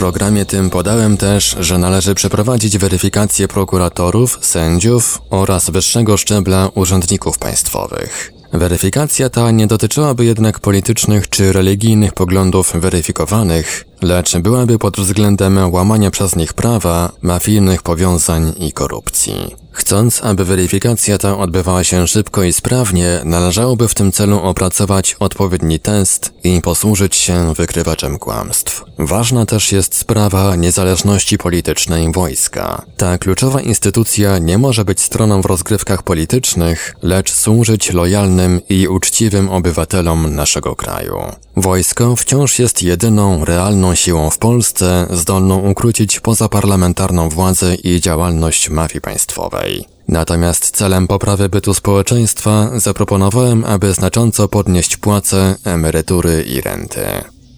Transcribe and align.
Programie 0.00 0.44
tym 0.44 0.70
podałem 0.70 1.16
też, 1.16 1.56
że 1.60 1.78
należy 1.78 2.14
przeprowadzić 2.14 2.78
weryfikację 2.78 3.48
prokuratorów, 3.48 4.38
sędziów 4.42 5.22
oraz 5.30 5.70
wyższego 5.70 6.16
szczebla 6.16 6.68
urzędników 6.74 7.38
państwowych. 7.38 8.32
Weryfikacja 8.52 9.30
ta 9.30 9.50
nie 9.50 9.66
dotyczyłaby 9.66 10.24
jednak 10.24 10.60
politycznych 10.60 11.28
czy 11.28 11.52
religijnych 11.52 12.12
poglądów 12.12 12.72
weryfikowanych, 12.74 13.84
lecz 14.02 14.36
byłaby 14.36 14.78
pod 14.78 14.96
względem 14.96 15.72
łamania 15.72 16.10
przez 16.10 16.36
nich 16.36 16.52
prawa, 16.52 17.12
mafijnych 17.22 17.82
powiązań 17.82 18.52
i 18.58 18.72
korupcji. 18.72 19.60
Chcąc, 19.72 20.20
aby 20.24 20.44
weryfikacja 20.44 21.18
ta 21.18 21.38
odbywała 21.38 21.84
się 21.84 22.08
szybko 22.08 22.42
i 22.42 22.52
sprawnie, 22.52 23.20
należałoby 23.24 23.88
w 23.88 23.94
tym 23.94 24.12
celu 24.12 24.40
opracować 24.40 25.16
odpowiedni 25.20 25.80
test 25.80 26.32
i 26.44 26.60
posłużyć 26.62 27.16
się 27.16 27.54
wykrywaczem 27.54 28.18
kłamstw. 28.18 28.84
Ważna 28.98 29.46
też 29.46 29.72
jest 29.72 29.94
sprawa 29.94 30.56
niezależności 30.56 31.38
politycznej 31.38 32.12
wojska. 32.12 32.82
Ta 32.96 33.18
kluczowa 33.18 33.60
instytucja 33.60 34.38
nie 34.38 34.58
może 34.58 34.84
być 34.84 35.00
stroną 35.00 35.42
w 35.42 35.46
rozgrywkach 35.46 36.02
politycznych, 36.02 36.96
lecz 37.02 37.32
służyć 37.32 37.92
lojalnym 37.92 38.60
i 38.68 38.88
uczciwym 38.88 39.48
obywatelom 39.48 40.34
naszego 40.34 40.76
kraju. 40.76 41.18
Wojsko 41.56 42.16
wciąż 42.16 42.58
jest 42.58 42.82
jedyną 42.82 43.44
realną 43.44 43.89
siłą 43.96 44.30
w 44.30 44.38
Polsce, 44.38 45.06
zdolną 45.10 45.70
ukrócić 45.70 46.20
pozaparlamentarną 46.20 47.28
władzę 47.28 47.74
i 47.74 48.00
działalność 48.00 48.70
mafii 48.70 49.00
państwowej. 49.00 49.84
Natomiast 50.08 50.76
celem 50.76 51.06
poprawy 51.06 51.48
bytu 51.48 51.74
społeczeństwa 51.74 52.70
zaproponowałem, 52.74 53.64
aby 53.64 53.92
znacząco 53.92 54.48
podnieść 54.48 54.96
płace, 54.96 55.56
emerytury 55.64 56.42
i 56.42 56.60
renty. 56.60 57.04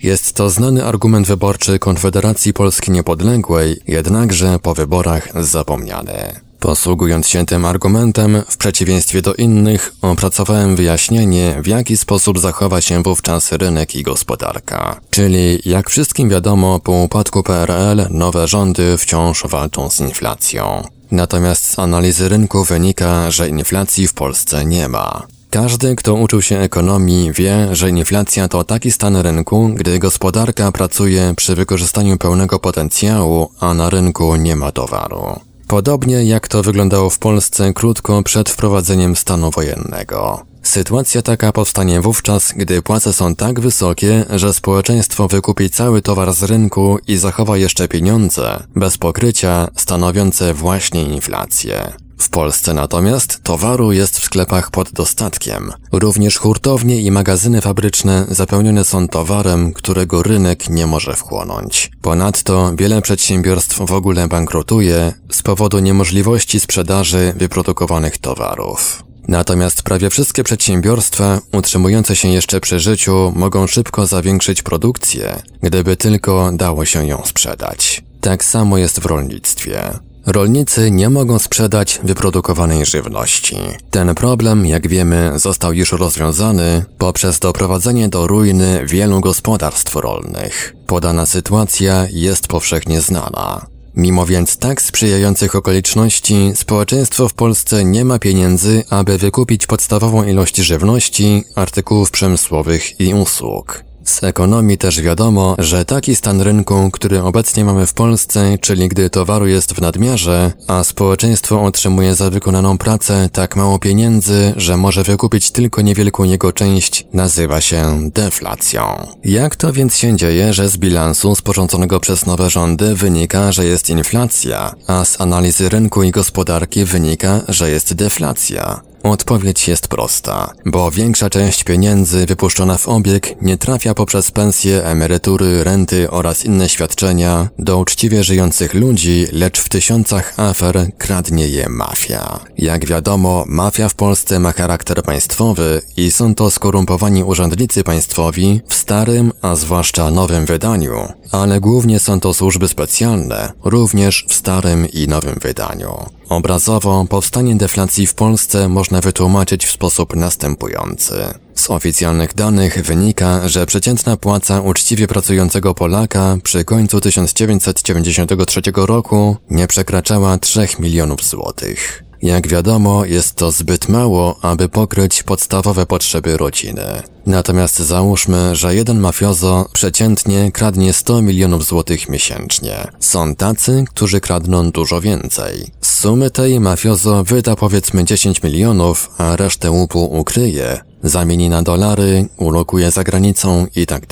Jest 0.02 0.34
to 0.34 0.50
znany 0.50 0.84
argument 0.84 1.26
wyborczy 1.26 1.78
Konfederacji 1.78 2.52
Polski 2.52 2.90
Niepodległej, 2.90 3.80
jednakże 3.86 4.58
po 4.58 4.74
wyborach 4.74 5.44
zapomniany. 5.44 6.40
Posługując 6.62 7.28
się 7.28 7.46
tym 7.46 7.64
argumentem, 7.64 8.42
w 8.48 8.56
przeciwieństwie 8.56 9.22
do 9.22 9.34
innych, 9.34 9.94
opracowałem 10.02 10.76
wyjaśnienie, 10.76 11.56
w 11.62 11.66
jaki 11.66 11.96
sposób 11.96 12.38
zachowa 12.38 12.80
się 12.80 13.02
wówczas 13.02 13.52
rynek 13.52 13.96
i 13.96 14.02
gospodarka. 14.02 15.00
Czyli, 15.10 15.60
jak 15.64 15.90
wszystkim 15.90 16.28
wiadomo, 16.28 16.80
po 16.80 16.92
upadku 16.92 17.42
PRL 17.42 18.06
nowe 18.10 18.48
rządy 18.48 18.98
wciąż 18.98 19.42
walczą 19.46 19.90
z 19.90 20.00
inflacją. 20.00 20.82
Natomiast 21.10 21.70
z 21.70 21.78
analizy 21.78 22.28
rynku 22.28 22.64
wynika, 22.64 23.30
że 23.30 23.48
inflacji 23.48 24.08
w 24.08 24.14
Polsce 24.14 24.64
nie 24.64 24.88
ma. 24.88 25.26
Każdy, 25.50 25.96
kto 25.96 26.14
uczył 26.14 26.42
się 26.42 26.58
ekonomii, 26.58 27.32
wie, 27.32 27.68
że 27.72 27.90
inflacja 27.90 28.48
to 28.48 28.64
taki 28.64 28.92
stan 28.92 29.16
rynku, 29.16 29.70
gdy 29.74 29.98
gospodarka 29.98 30.72
pracuje 30.72 31.34
przy 31.36 31.54
wykorzystaniu 31.54 32.18
pełnego 32.18 32.58
potencjału, 32.58 33.50
a 33.60 33.74
na 33.74 33.90
rynku 33.90 34.36
nie 34.36 34.56
ma 34.56 34.72
towaru. 34.72 35.51
Podobnie 35.72 36.24
jak 36.24 36.48
to 36.48 36.62
wyglądało 36.62 37.10
w 37.10 37.18
Polsce 37.18 37.72
krótko 37.72 38.22
przed 38.22 38.50
wprowadzeniem 38.50 39.16
stanu 39.16 39.50
wojennego. 39.50 40.46
Sytuacja 40.62 41.22
taka 41.22 41.52
powstanie 41.52 42.00
wówczas, 42.00 42.52
gdy 42.56 42.82
płace 42.82 43.12
są 43.12 43.34
tak 43.34 43.60
wysokie, 43.60 44.24
że 44.30 44.52
społeczeństwo 44.52 45.28
wykupi 45.28 45.70
cały 45.70 46.02
towar 46.02 46.32
z 46.32 46.42
rynku 46.42 46.98
i 47.06 47.16
zachowa 47.16 47.56
jeszcze 47.56 47.88
pieniądze, 47.88 48.62
bez 48.76 48.98
pokrycia, 48.98 49.68
stanowiące 49.76 50.54
właśnie 50.54 51.02
inflację. 51.02 51.92
W 52.22 52.28
Polsce 52.28 52.74
natomiast 52.74 53.42
towaru 53.42 53.92
jest 53.92 54.18
w 54.18 54.24
sklepach 54.24 54.70
pod 54.70 54.92
dostatkiem. 54.92 55.72
Również 55.92 56.38
hurtownie 56.38 57.00
i 57.00 57.10
magazyny 57.10 57.60
fabryczne 57.60 58.26
zapełnione 58.28 58.84
są 58.84 59.08
towarem, 59.08 59.72
którego 59.72 60.22
rynek 60.22 60.70
nie 60.70 60.86
może 60.86 61.16
wchłonąć. 61.16 61.90
Ponadto 62.02 62.72
wiele 62.76 63.02
przedsiębiorstw 63.02 63.86
w 63.86 63.92
ogóle 63.92 64.28
bankrutuje 64.28 65.12
z 65.30 65.42
powodu 65.42 65.78
niemożliwości 65.78 66.60
sprzedaży 66.60 67.32
wyprodukowanych 67.36 68.18
towarów. 68.18 69.04
Natomiast 69.28 69.82
prawie 69.82 70.10
wszystkie 70.10 70.44
przedsiębiorstwa 70.44 71.40
utrzymujące 71.52 72.16
się 72.16 72.28
jeszcze 72.28 72.60
przy 72.60 72.80
życiu 72.80 73.32
mogą 73.36 73.66
szybko 73.66 74.06
zawiększyć 74.06 74.62
produkcję, 74.62 75.42
gdyby 75.62 75.96
tylko 75.96 76.50
dało 76.52 76.84
się 76.84 77.06
ją 77.06 77.22
sprzedać. 77.24 78.02
Tak 78.20 78.44
samo 78.44 78.78
jest 78.78 79.00
w 79.00 79.06
rolnictwie. 79.06 79.98
Rolnicy 80.26 80.90
nie 80.90 81.10
mogą 81.10 81.38
sprzedać 81.38 82.00
wyprodukowanej 82.04 82.86
żywności. 82.86 83.56
Ten 83.90 84.14
problem, 84.14 84.66
jak 84.66 84.88
wiemy, 84.88 85.32
został 85.36 85.72
już 85.72 85.92
rozwiązany 85.92 86.84
poprzez 86.98 87.38
doprowadzenie 87.38 88.08
do 88.08 88.26
ruiny 88.26 88.82
wielu 88.86 89.20
gospodarstw 89.20 89.96
rolnych. 89.96 90.74
Podana 90.86 91.26
sytuacja 91.26 92.06
jest 92.12 92.48
powszechnie 92.48 93.00
znana. 93.00 93.66
Mimo 93.96 94.26
więc 94.26 94.56
tak 94.56 94.82
sprzyjających 94.82 95.56
okoliczności, 95.56 96.52
społeczeństwo 96.54 97.28
w 97.28 97.34
Polsce 97.34 97.84
nie 97.84 98.04
ma 98.04 98.18
pieniędzy, 98.18 98.84
aby 98.90 99.18
wykupić 99.18 99.66
podstawową 99.66 100.24
ilość 100.24 100.56
żywności, 100.56 101.44
artykułów 101.54 102.10
przemysłowych 102.10 103.00
i 103.00 103.14
usług. 103.14 103.84
Z 104.04 104.24
ekonomii 104.24 104.78
też 104.78 105.00
wiadomo, 105.00 105.54
że 105.58 105.84
taki 105.84 106.16
stan 106.16 106.40
rynku, 106.40 106.90
który 106.92 107.22
obecnie 107.22 107.64
mamy 107.64 107.86
w 107.86 107.94
Polsce, 107.94 108.58
czyli 108.60 108.88
gdy 108.88 109.10
towaru 109.10 109.46
jest 109.46 109.72
w 109.72 109.80
nadmiarze, 109.80 110.52
a 110.66 110.84
społeczeństwo 110.84 111.62
otrzymuje 111.62 112.14
za 112.14 112.30
wykonaną 112.30 112.78
pracę 112.78 113.28
tak 113.32 113.56
mało 113.56 113.78
pieniędzy, 113.78 114.52
że 114.56 114.76
może 114.76 115.02
wykupić 115.02 115.50
tylko 115.50 115.82
niewielką 115.82 116.24
jego 116.24 116.52
część, 116.52 117.06
nazywa 117.12 117.60
się 117.60 118.10
deflacją. 118.14 119.06
Jak 119.24 119.56
to 119.56 119.72
więc 119.72 119.96
się 119.96 120.16
dzieje, 120.16 120.52
że 120.52 120.68
z 120.68 120.76
bilansu 120.76 121.34
sporządzonego 121.34 122.00
przez 122.00 122.26
nowe 122.26 122.50
rządy 122.50 122.94
wynika, 122.94 123.52
że 123.52 123.64
jest 123.64 123.90
inflacja, 123.90 124.74
a 124.86 125.04
z 125.04 125.20
analizy 125.20 125.68
rynku 125.68 126.02
i 126.02 126.10
gospodarki 126.10 126.84
wynika, 126.84 127.40
że 127.48 127.70
jest 127.70 127.94
deflacja? 127.94 128.91
Odpowiedź 129.02 129.68
jest 129.68 129.88
prosta, 129.88 130.52
bo 130.66 130.90
większa 130.90 131.30
część 131.30 131.64
pieniędzy 131.64 132.26
wypuszczona 132.26 132.78
w 132.78 132.88
obieg 132.88 133.42
nie 133.42 133.58
trafia 133.58 133.94
poprzez 133.94 134.30
pensje, 134.30 134.84
emerytury, 134.84 135.64
renty 135.64 136.10
oraz 136.10 136.44
inne 136.44 136.68
świadczenia 136.68 137.48
do 137.58 137.78
uczciwie 137.78 138.24
żyjących 138.24 138.74
ludzi, 138.74 139.26
lecz 139.32 139.60
w 139.60 139.68
tysiącach 139.68 140.34
afer 140.36 140.90
kradnie 140.98 141.48
je 141.48 141.68
mafia. 141.68 142.40
Jak 142.58 142.86
wiadomo, 142.86 143.44
mafia 143.46 143.88
w 143.88 143.94
Polsce 143.94 144.38
ma 144.38 144.52
charakter 144.52 145.02
państwowy 145.02 145.82
i 145.96 146.10
są 146.10 146.34
to 146.34 146.50
skorumpowani 146.50 147.24
urzędnicy 147.24 147.84
państwowi 147.84 148.60
w 148.68 148.74
starym, 148.74 149.32
a 149.42 149.56
zwłaszcza 149.56 150.10
nowym 150.10 150.46
wydaniu, 150.46 151.08
ale 151.32 151.60
głównie 151.60 152.00
są 152.00 152.20
to 152.20 152.34
służby 152.34 152.68
specjalne, 152.68 153.52
również 153.64 154.26
w 154.28 154.34
starym 154.34 154.88
i 154.88 155.08
nowym 155.08 155.38
wydaniu. 155.42 156.06
Obrazowo 156.28 157.04
powstanie 157.08 157.56
deflacji 157.56 158.06
w 158.06 158.14
Polsce 158.14 158.68
można 158.68 159.00
wytłumaczyć 159.00 159.66
w 159.66 159.70
sposób 159.70 160.16
następujący. 160.16 161.14
Z 161.54 161.70
oficjalnych 161.70 162.34
danych 162.34 162.82
wynika, 162.82 163.48
że 163.48 163.66
przeciętna 163.66 164.16
płaca 164.16 164.60
uczciwie 164.60 165.06
pracującego 165.06 165.74
Polaka 165.74 166.36
przy 166.42 166.64
końcu 166.64 167.00
1993 167.00 168.60
roku 168.76 169.36
nie 169.50 169.66
przekraczała 169.66 170.38
3 170.38 170.66
milionów 170.78 171.24
złotych. 171.24 172.04
Jak 172.22 172.48
wiadomo, 172.48 173.04
jest 173.04 173.34
to 173.34 173.52
zbyt 173.52 173.88
mało, 173.88 174.36
aby 174.42 174.68
pokryć 174.68 175.22
podstawowe 175.22 175.86
potrzeby 175.86 176.36
rodziny. 176.36 177.02
Natomiast 177.26 177.78
załóżmy, 177.78 178.56
że 178.56 178.74
jeden 178.74 179.00
mafiozo 179.00 179.68
przeciętnie 179.72 180.52
kradnie 180.52 180.92
100 180.92 181.22
milionów 181.22 181.66
złotych 181.66 182.08
miesięcznie. 182.08 182.76
Są 183.00 183.34
tacy, 183.34 183.84
którzy 183.90 184.20
kradną 184.20 184.70
dużo 184.70 185.00
więcej. 185.00 185.66
Z 185.80 185.98
sumy 185.98 186.30
tej 186.30 186.60
mafiozo 186.60 187.24
wyda 187.24 187.56
powiedzmy 187.56 188.04
10 188.04 188.42
milionów, 188.42 189.10
a 189.18 189.36
resztę 189.36 189.70
łupu 189.70 190.04
ukryje, 190.04 190.80
zamieni 191.02 191.48
na 191.48 191.62
dolary, 191.62 192.28
ulokuje 192.36 192.90
za 192.90 193.04
granicą 193.04 193.66
i 193.76 193.86
tak. 193.86 194.02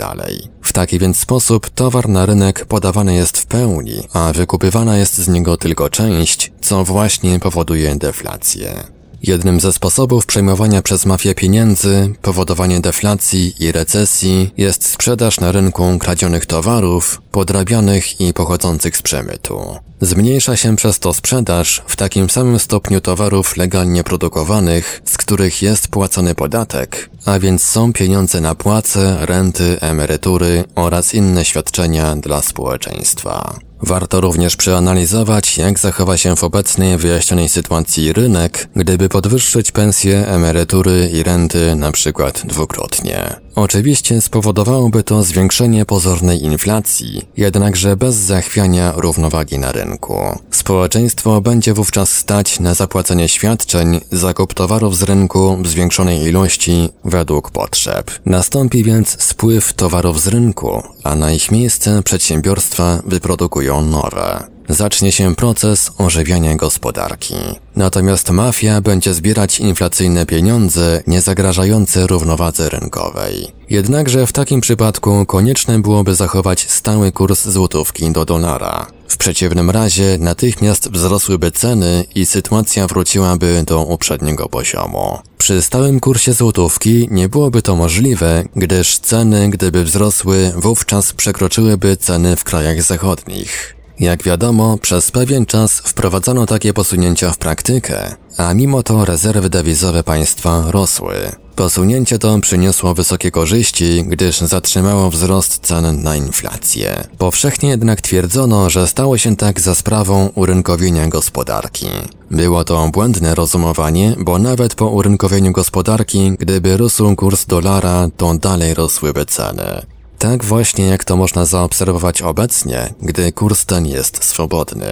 W 0.62 0.72
taki 0.72 0.98
więc 0.98 1.18
sposób 1.18 1.70
towar 1.70 2.08
na 2.08 2.26
rynek 2.26 2.64
podawany 2.64 3.14
jest 3.14 3.38
w 3.38 3.46
pełni, 3.46 4.02
a 4.12 4.32
wykupywana 4.32 4.96
jest 4.96 5.18
z 5.18 5.28
niego 5.28 5.56
tylko 5.56 5.90
część, 5.90 6.52
co 6.60 6.84
właśnie 6.84 7.40
powoduje 7.40 7.96
deflację. 7.96 8.99
Jednym 9.22 9.60
ze 9.60 9.72
sposobów 9.72 10.26
przejmowania 10.26 10.82
przez 10.82 11.06
mafię 11.06 11.34
pieniędzy, 11.34 12.14
powodowanie 12.22 12.80
deflacji 12.80 13.64
i 13.64 13.72
recesji 13.72 14.50
jest 14.56 14.84
sprzedaż 14.84 15.40
na 15.40 15.52
rynku 15.52 15.98
kradzionych 15.98 16.46
towarów, 16.46 17.22
podrabianych 17.30 18.20
i 18.20 18.32
pochodzących 18.32 18.96
z 18.96 19.02
przemytu. 19.02 19.76
Zmniejsza 20.00 20.56
się 20.56 20.76
przez 20.76 20.98
to 20.98 21.14
sprzedaż 21.14 21.82
w 21.86 21.96
takim 21.96 22.30
samym 22.30 22.58
stopniu 22.58 23.00
towarów 23.00 23.56
legalnie 23.56 24.04
produkowanych, 24.04 25.02
z 25.04 25.16
których 25.16 25.62
jest 25.62 25.88
płacony 25.88 26.34
podatek, 26.34 27.10
a 27.24 27.38
więc 27.38 27.62
są 27.62 27.92
pieniądze 27.92 28.40
na 28.40 28.54
płace, 28.54 29.16
renty, 29.20 29.80
emerytury 29.80 30.64
oraz 30.74 31.14
inne 31.14 31.44
świadczenia 31.44 32.16
dla 32.16 32.42
społeczeństwa. 32.42 33.69
Warto 33.82 34.20
również 34.20 34.56
przeanalizować, 34.56 35.58
jak 35.58 35.78
zachowa 35.78 36.16
się 36.16 36.36
w 36.36 36.44
obecnej 36.44 36.98
wyjaśnionej 36.98 37.48
sytuacji 37.48 38.12
rynek, 38.12 38.68
gdyby 38.76 39.08
podwyższyć 39.08 39.72
pensje, 39.72 40.26
emerytury 40.26 41.10
i 41.12 41.22
renty 41.22 41.76
na 41.76 41.92
przykład 41.92 42.42
dwukrotnie. 42.46 43.36
Oczywiście 43.54 44.20
spowodowałoby 44.20 45.02
to 45.02 45.22
zwiększenie 45.22 45.84
pozornej 45.84 46.44
inflacji, 46.44 47.28
jednakże 47.36 47.96
bez 47.96 48.14
zachwiania 48.14 48.92
równowagi 48.96 49.58
na 49.58 49.72
rynku. 49.72 50.18
Społeczeństwo 50.50 51.40
będzie 51.40 51.74
wówczas 51.74 52.12
stać 52.12 52.60
na 52.60 52.74
zapłacenie 52.74 53.28
świadczeń, 53.28 54.00
zakup 54.12 54.54
towarów 54.54 54.96
z 54.96 55.02
rynku 55.02 55.56
w 55.62 55.68
zwiększonej 55.68 56.22
ilości 56.22 56.88
według 57.04 57.50
potrzeb. 57.50 58.10
Nastąpi 58.26 58.84
więc 58.84 59.22
spływ 59.22 59.72
towarów 59.72 60.22
z 60.22 60.26
rynku, 60.28 60.82
a 61.04 61.14
na 61.16 61.32
ich 61.32 61.50
miejsce 61.50 62.02
przedsiębiorstwa 62.02 63.02
wyprodukują 63.06 63.69
nowe 63.78 64.49
zacznie 64.74 65.12
się 65.12 65.34
proces 65.34 65.90
ożywiania 65.98 66.54
gospodarki. 66.54 67.34
Natomiast 67.76 68.30
mafia 68.30 68.80
będzie 68.80 69.14
zbierać 69.14 69.60
inflacyjne 69.60 70.26
pieniądze 70.26 71.02
nie 71.06 71.20
zagrażające 71.20 72.06
równowadze 72.06 72.68
rynkowej. 72.68 73.52
Jednakże 73.70 74.26
w 74.26 74.32
takim 74.32 74.60
przypadku 74.60 75.26
konieczne 75.26 75.78
byłoby 75.78 76.14
zachować 76.14 76.70
stały 76.70 77.12
kurs 77.12 77.48
złotówki 77.48 78.10
do 78.10 78.24
dolara. 78.24 78.86
W 79.08 79.16
przeciwnym 79.16 79.70
razie 79.70 80.18
natychmiast 80.18 80.90
wzrosłyby 80.90 81.50
ceny 81.50 82.04
i 82.14 82.26
sytuacja 82.26 82.86
wróciłaby 82.86 83.64
do 83.66 83.84
uprzedniego 83.84 84.48
poziomu. 84.48 85.18
Przy 85.38 85.62
stałym 85.62 86.00
kursie 86.00 86.32
złotówki 86.32 87.08
nie 87.10 87.28
byłoby 87.28 87.62
to 87.62 87.76
możliwe, 87.76 88.44
gdyż 88.56 88.98
ceny, 88.98 89.50
gdyby 89.50 89.84
wzrosły, 89.84 90.52
wówczas 90.56 91.12
przekroczyłyby 91.12 91.96
ceny 91.96 92.36
w 92.36 92.44
krajach 92.44 92.82
zachodnich. 92.82 93.79
Jak 94.00 94.22
wiadomo, 94.22 94.78
przez 94.78 95.10
pewien 95.10 95.46
czas 95.46 95.78
wprowadzano 95.78 96.46
takie 96.46 96.72
posunięcia 96.72 97.30
w 97.30 97.38
praktykę, 97.38 98.14
a 98.36 98.54
mimo 98.54 98.82
to 98.82 99.04
rezerwy 99.04 99.50
dewizowe 99.50 100.02
państwa 100.02 100.64
rosły. 100.70 101.14
Posunięcie 101.56 102.18
to 102.18 102.38
przyniosło 102.38 102.94
wysokie 102.94 103.30
korzyści, 103.30 104.04
gdyż 104.04 104.40
zatrzymało 104.40 105.10
wzrost 105.10 105.58
cen 105.66 106.02
na 106.02 106.16
inflację. 106.16 107.04
Powszechnie 107.18 107.68
jednak 107.68 108.00
twierdzono, 108.00 108.70
że 108.70 108.86
stało 108.86 109.18
się 109.18 109.36
tak 109.36 109.60
za 109.60 109.74
sprawą 109.74 110.30
urynkowienia 110.34 111.08
gospodarki. 111.08 111.86
Było 112.30 112.64
to 112.64 112.88
błędne 112.88 113.34
rozumowanie, 113.34 114.16
bo 114.18 114.38
nawet 114.38 114.74
po 114.74 114.86
urynkowieniu 114.86 115.52
gospodarki, 115.52 116.32
gdyby 116.38 116.76
rósł 116.76 117.16
kurs 117.16 117.46
dolara, 117.46 118.08
to 118.16 118.34
dalej 118.34 118.74
rosłyby 118.74 119.26
ceny. 119.26 119.82
Tak 120.20 120.44
właśnie 120.44 120.86
jak 120.86 121.04
to 121.04 121.16
można 121.16 121.44
zaobserwować 121.44 122.22
obecnie, 122.22 122.94
gdy 123.02 123.32
kurs 123.32 123.66
ten 123.66 123.86
jest 123.86 124.24
swobodny. 124.24 124.86